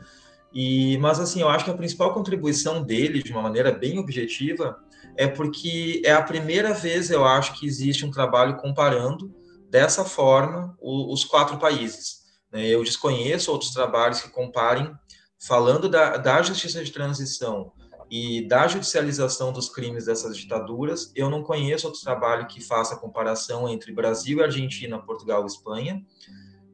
E, 0.52 0.98
mas 0.98 1.18
assim, 1.18 1.40
eu 1.40 1.48
acho 1.48 1.64
que 1.64 1.70
a 1.70 1.76
principal 1.76 2.12
contribuição 2.12 2.82
dele, 2.82 3.22
de 3.22 3.32
uma 3.32 3.40
maneira 3.40 3.72
bem 3.72 3.98
objetiva, 3.98 4.78
é 5.16 5.26
porque 5.26 6.02
é 6.04 6.12
a 6.12 6.22
primeira 6.22 6.72
vez, 6.72 7.10
eu 7.10 7.24
acho, 7.24 7.58
que 7.58 7.66
existe 7.66 8.04
um 8.04 8.10
trabalho 8.10 8.56
comparando 8.56 9.34
dessa 9.68 10.04
forma 10.04 10.76
o, 10.80 11.12
os 11.12 11.24
quatro 11.24 11.58
países. 11.58 12.22
Né? 12.52 12.66
Eu 12.66 12.84
desconheço 12.84 13.50
outros 13.50 13.72
trabalhos 13.72 14.20
que 14.20 14.30
comparem, 14.30 14.92
falando 15.38 15.88
da, 15.88 16.16
da 16.16 16.42
justiça 16.42 16.82
de 16.84 16.92
transição 16.92 17.72
e 18.10 18.46
da 18.46 18.68
judicialização 18.68 19.52
dos 19.52 19.70
crimes 19.70 20.04
dessas 20.04 20.36
ditaduras, 20.36 21.10
eu 21.16 21.30
não 21.30 21.42
conheço 21.42 21.86
outro 21.86 22.02
trabalho 22.02 22.46
que 22.46 22.60
faça 22.60 22.96
comparação 22.96 23.66
entre 23.66 23.90
Brasil 23.90 24.42
Argentina, 24.42 24.98
Portugal 24.98 25.42
e 25.44 25.46
Espanha, 25.46 26.04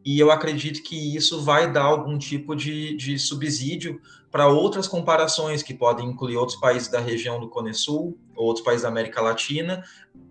e 0.04 0.18
eu 0.18 0.32
acredito 0.32 0.82
que 0.82 1.14
isso 1.14 1.42
vai 1.42 1.70
dar 1.70 1.84
algum 1.84 2.18
tipo 2.18 2.56
de, 2.56 2.96
de 2.96 3.18
subsídio 3.18 4.00
para 4.30 4.48
outras 4.48 4.88
comparações, 4.88 5.62
que 5.62 5.74
podem 5.74 6.08
incluir 6.08 6.36
outros 6.36 6.58
países 6.58 6.88
da 6.88 6.98
região 6.98 7.38
do 7.38 7.48
Cone 7.48 7.72
Sul, 7.72 8.18
outros 8.38 8.64
países 8.64 8.82
da 8.82 8.88
América 8.88 9.20
Latina, 9.20 9.82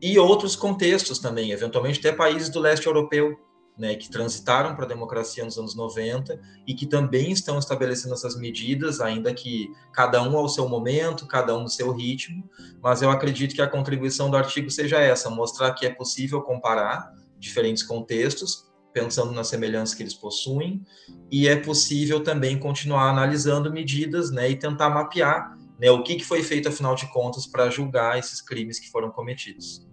e 0.02 0.18
outros 0.18 0.56
contextos 0.56 1.20
também, 1.20 1.52
eventualmente 1.52 2.00
até 2.00 2.12
países 2.12 2.50
do 2.50 2.60
leste 2.60 2.88
europeu, 2.88 3.38
né, 3.78 3.96
que 3.96 4.10
transitaram 4.10 4.76
para 4.76 4.86
a 4.86 4.88
democracia 4.88 5.46
nos 5.46 5.58
anos 5.58 5.76
90 5.76 6.40
e 6.66 6.74
que 6.74 6.88
também 6.88 7.32
estão 7.32 7.60
estabelecendo 7.60 8.16
essas 8.16 8.36
medidas, 8.36 9.00
ainda 9.00 9.34
que 9.34 9.70
cada 9.94 10.22
um 10.24 10.36
ao 10.36 10.50
seu 10.50 10.68
momento, 10.68 11.28
cada 11.28 11.56
um 11.56 11.62
no 11.62 11.70
seu 11.70 11.92
ritmo, 11.92 12.50
mas 12.82 13.02
eu 13.02 13.12
acredito 13.12 13.54
que 13.54 13.62
a 13.62 13.68
contribuição 13.68 14.32
do 14.32 14.38
artigo 14.38 14.72
seja 14.72 15.00
essa, 15.00 15.30
mostrar 15.30 15.74
que 15.74 15.86
é 15.86 15.94
possível 15.94 16.42
comparar 16.42 17.14
diferentes 17.38 17.84
contextos, 17.84 18.66
pensando 18.92 19.32
nas 19.32 19.48
semelhanças 19.48 19.94
que 19.94 20.02
eles 20.02 20.16
possuem, 20.16 20.84
e 21.32 21.48
é 21.48 21.56
possível 21.56 22.24
também 22.24 22.58
continuar 22.58 23.12
analisando 23.12 23.72
medidas 23.72 24.32
né, 24.32 24.50
e 24.50 24.56
tentar 24.56 24.90
mapear 24.90 25.56
né, 25.80 25.92
o 25.92 26.04
que, 26.04 26.16
que 26.16 26.26
foi 26.26 26.44
feito, 26.44 26.68
afinal 26.68 26.96
de 26.96 27.12
contas, 27.12 27.46
para 27.46 27.70
julgar 27.70 28.18
esses 28.18 28.42
crimes 28.42 28.80
que 28.80 28.90
foram 28.90 29.12
cometidos. 29.12 29.88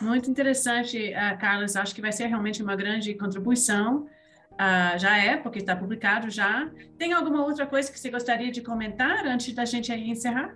Muito 0.00 0.30
interessante, 0.30 1.12
uh, 1.12 1.38
Carlos. 1.38 1.76
Acho 1.76 1.94
que 1.94 2.00
vai 2.00 2.12
ser 2.12 2.26
realmente 2.26 2.62
uma 2.62 2.74
grande 2.74 3.14
contribuição. 3.14 4.06
Uh, 4.52 4.98
já 4.98 5.16
é, 5.16 5.36
porque 5.36 5.60
está 5.60 5.74
publicado 5.74 6.28
já. 6.30 6.70
Tem 6.98 7.12
alguma 7.12 7.44
outra 7.44 7.66
coisa 7.66 7.90
que 7.90 7.98
você 7.98 8.10
gostaria 8.10 8.50
de 8.50 8.60
comentar 8.60 9.26
antes 9.26 9.54
da 9.54 9.64
gente 9.64 9.92
encerrar? 9.92 10.54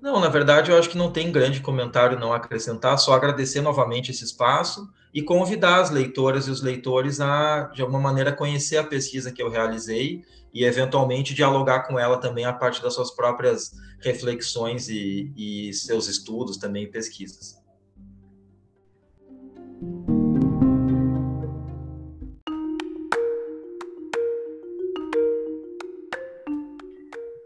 Não, 0.00 0.18
na 0.18 0.28
verdade, 0.28 0.70
eu 0.70 0.78
acho 0.78 0.88
que 0.88 0.96
não 0.96 1.12
tem 1.12 1.30
grande 1.30 1.60
comentário 1.60 2.18
não 2.18 2.32
acrescentar, 2.32 2.98
só 2.98 3.12
agradecer 3.12 3.60
novamente 3.60 4.10
esse 4.10 4.24
espaço 4.24 4.88
e 5.12 5.20
convidar 5.20 5.80
as 5.80 5.90
leitoras 5.90 6.48
e 6.48 6.50
os 6.50 6.62
leitores 6.62 7.20
a, 7.20 7.70
de 7.74 7.82
alguma 7.82 8.00
maneira, 8.00 8.32
conhecer 8.32 8.78
a 8.78 8.84
pesquisa 8.84 9.30
que 9.30 9.42
eu 9.42 9.50
realizei 9.50 10.24
e, 10.52 10.64
eventualmente, 10.64 11.34
dialogar 11.34 11.80
com 11.86 11.98
ela 11.98 12.18
também 12.18 12.44
a 12.44 12.52
partir 12.52 12.82
das 12.82 12.94
suas 12.94 13.14
próprias 13.14 13.72
reflexões 14.00 14.88
e, 14.88 15.32
e 15.36 15.72
seus 15.72 16.08
estudos 16.08 16.56
também 16.56 16.84
e 16.84 16.86
pesquisas. 16.86 17.60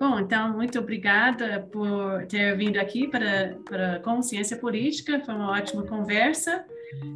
Bom, 0.00 0.20
então, 0.20 0.52
muito 0.52 0.78
obrigada 0.78 1.68
por 1.72 2.26
ter 2.26 2.56
vindo 2.56 2.78
aqui 2.78 3.08
para, 3.08 3.56
para 3.64 4.00
Consciência 4.00 4.56
Política, 4.56 5.20
foi 5.24 5.34
uma 5.34 5.50
ótima 5.50 5.82
conversa. 5.84 6.64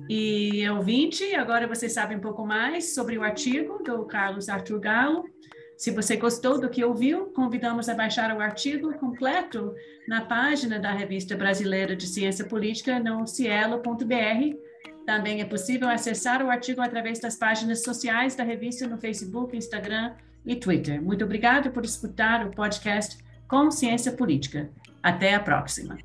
E 0.08 0.68
ouvinte, 0.70 1.34
agora 1.34 1.66
você 1.66 1.88
sabe 1.88 2.14
um 2.16 2.20
pouco 2.20 2.46
mais 2.46 2.94
sobre 2.94 3.18
o 3.18 3.22
artigo 3.22 3.82
do 3.82 4.04
Carlos 4.04 4.48
Arthur 4.48 4.80
Galo. 4.80 5.24
Se 5.78 5.90
você 5.90 6.16
gostou 6.16 6.60
do 6.60 6.68
que 6.68 6.84
ouviu, 6.84 7.26
convidamos 7.26 7.88
a 7.88 7.94
baixar 7.94 8.36
o 8.36 8.40
artigo 8.40 8.92
completo 8.98 9.74
na 10.06 10.20
página 10.20 10.78
da 10.78 10.92
Revista 10.92 11.34
Brasileira 11.34 11.96
de 11.96 12.06
Ciência 12.06 12.44
Política 12.44 12.98
no 12.98 13.26
cielo.br 13.26 14.68
também 15.08 15.40
é 15.40 15.44
possível 15.46 15.88
acessar 15.88 16.44
o 16.44 16.50
artigo 16.50 16.82
através 16.82 17.18
das 17.18 17.34
páginas 17.34 17.82
sociais 17.82 18.34
da 18.34 18.44
revista 18.44 18.86
no 18.86 18.98
Facebook, 18.98 19.56
Instagram 19.56 20.12
e 20.44 20.54
Twitter. 20.54 21.02
Muito 21.02 21.24
obrigado 21.24 21.70
por 21.70 21.82
escutar 21.82 22.46
o 22.46 22.50
podcast 22.50 23.16
Consciência 23.48 24.12
Política. 24.12 24.68
Até 25.02 25.32
a 25.32 25.40
próxima. 25.40 25.96